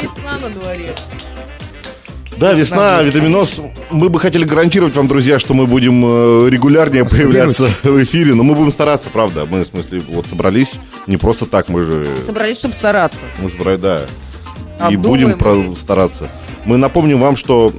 Весна 0.00 0.38
на 0.40 0.50
дворе. 0.50 0.94
Да, 2.36 2.52
весна, 2.52 3.02
витаминоз. 3.02 3.60
Мы 3.90 4.08
бы 4.08 4.18
хотели 4.18 4.44
гарантировать 4.44 4.96
вам, 4.96 5.06
друзья, 5.08 5.38
что 5.38 5.54
мы 5.54 5.66
будем 5.66 6.04
э, 6.04 6.50
регулярнее 6.50 7.04
появляться 7.04 7.68
в 7.82 8.02
эфире, 8.02 8.34
но 8.34 8.42
мы 8.42 8.54
будем 8.54 8.72
стараться, 8.72 9.10
правда. 9.10 9.46
Мы, 9.46 9.64
в 9.64 9.68
смысле, 9.68 10.02
вот 10.08 10.26
собрались 10.26 10.74
не 11.06 11.16
просто 11.16 11.46
так, 11.46 11.68
мы 11.68 11.84
же... 11.84 12.06
Собрались, 12.26 12.58
чтобы 12.58 12.74
стараться. 12.74 13.20
Мы 13.40 13.50
собрались, 13.50 13.78
да. 13.80 14.00
И 14.90 14.96
будем 14.96 15.76
стараться. 15.76 16.28
Мы 16.66 16.76
напомним 16.76 17.20
вам, 17.20 17.36
что 17.36 17.72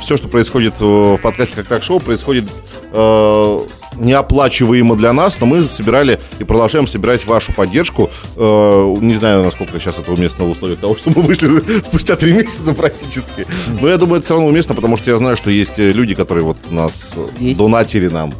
все, 0.00 0.16
что 0.16 0.28
происходит 0.28 0.74
в 0.80 1.18
подкасте 1.18 1.56
как 1.56 1.66
так 1.66 1.82
шоу, 1.82 2.00
происходит 2.00 2.44
э, 2.92 3.60
неоплачиваемо 3.96 4.96
для 4.96 5.12
нас, 5.12 5.38
но 5.40 5.46
мы 5.46 5.62
собирали 5.62 6.20
и 6.38 6.44
продолжаем 6.44 6.86
собирать 6.86 7.26
вашу 7.26 7.52
поддержку. 7.52 8.10
Э, 8.36 8.96
не 9.00 9.14
знаю, 9.14 9.44
насколько 9.44 9.78
сейчас 9.78 9.98
это 9.98 10.12
уместно 10.12 10.44
в 10.44 10.50
условиях 10.50 10.80
того, 10.80 10.96
что 10.96 11.10
мы 11.10 11.22
вышли 11.22 11.48
спустя 11.84 12.16
три 12.16 12.32
месяца 12.32 12.72
практически. 12.72 13.46
Но 13.80 13.88
я 13.88 13.96
думаю, 13.96 14.16
это 14.18 14.24
все 14.26 14.34
равно 14.34 14.48
уместно, 14.48 14.74
потому 14.74 14.96
что 14.96 15.10
я 15.10 15.16
знаю, 15.18 15.36
что 15.36 15.50
есть 15.50 15.78
э, 15.78 15.92
люди, 15.92 16.14
которые 16.14 16.44
вот 16.44 16.56
нас 16.70 17.14
Есть. 17.38 17.58
донатили 17.58 18.08
нам. 18.08 18.32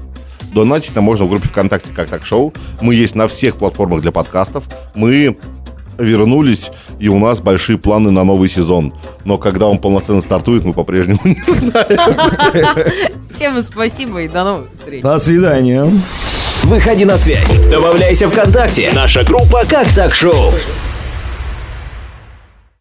Донатить 0.55 0.95
нам 0.95 1.05
можно 1.05 1.25
в 1.25 1.31
группе 1.31 1.49
ВКонтакте 1.49 1.91
«Как 1.95 2.11
так 2.11 2.27
шоу». 2.27 2.53
Мы 2.81 2.95
есть 2.95 3.15
на 3.15 3.27
всех 3.27 3.57
платформах 3.57 4.03
для 4.03 4.13
подкастов. 4.13 4.65
Мы 4.95 5.39
вернулись, 5.99 6.71
и 6.99 7.09
у 7.09 7.19
нас 7.19 7.41
большие 7.41 7.79
планы 7.79 8.11
на 8.11 8.25
новый 8.25 8.49
сезон. 8.49 8.93
Но 9.25 9.39
когда 9.39 9.67
он 9.67 9.79
полноценно 9.79 10.21
стартует, 10.21 10.65
мы 10.65 10.73
по-прежнему 10.73 11.21
не 11.25 11.41
знаем. 11.47 12.91
Всем 13.25 13.63
спасибо 13.63 14.23
и 14.23 14.29
до 14.29 14.45
новых 14.45 14.73
встреч. 14.73 15.03
До 15.03 15.19
свидания. 15.19 15.89
Выходи 16.65 17.05
на 17.05 17.17
связь. 17.17 17.59
Добавляйся 17.71 18.29
ВКонтакте. 18.29 18.91
Наша 18.95 19.25
группа 19.25 19.63
«Как 19.69 19.87
так 19.95 20.15
шоу». 20.15 20.53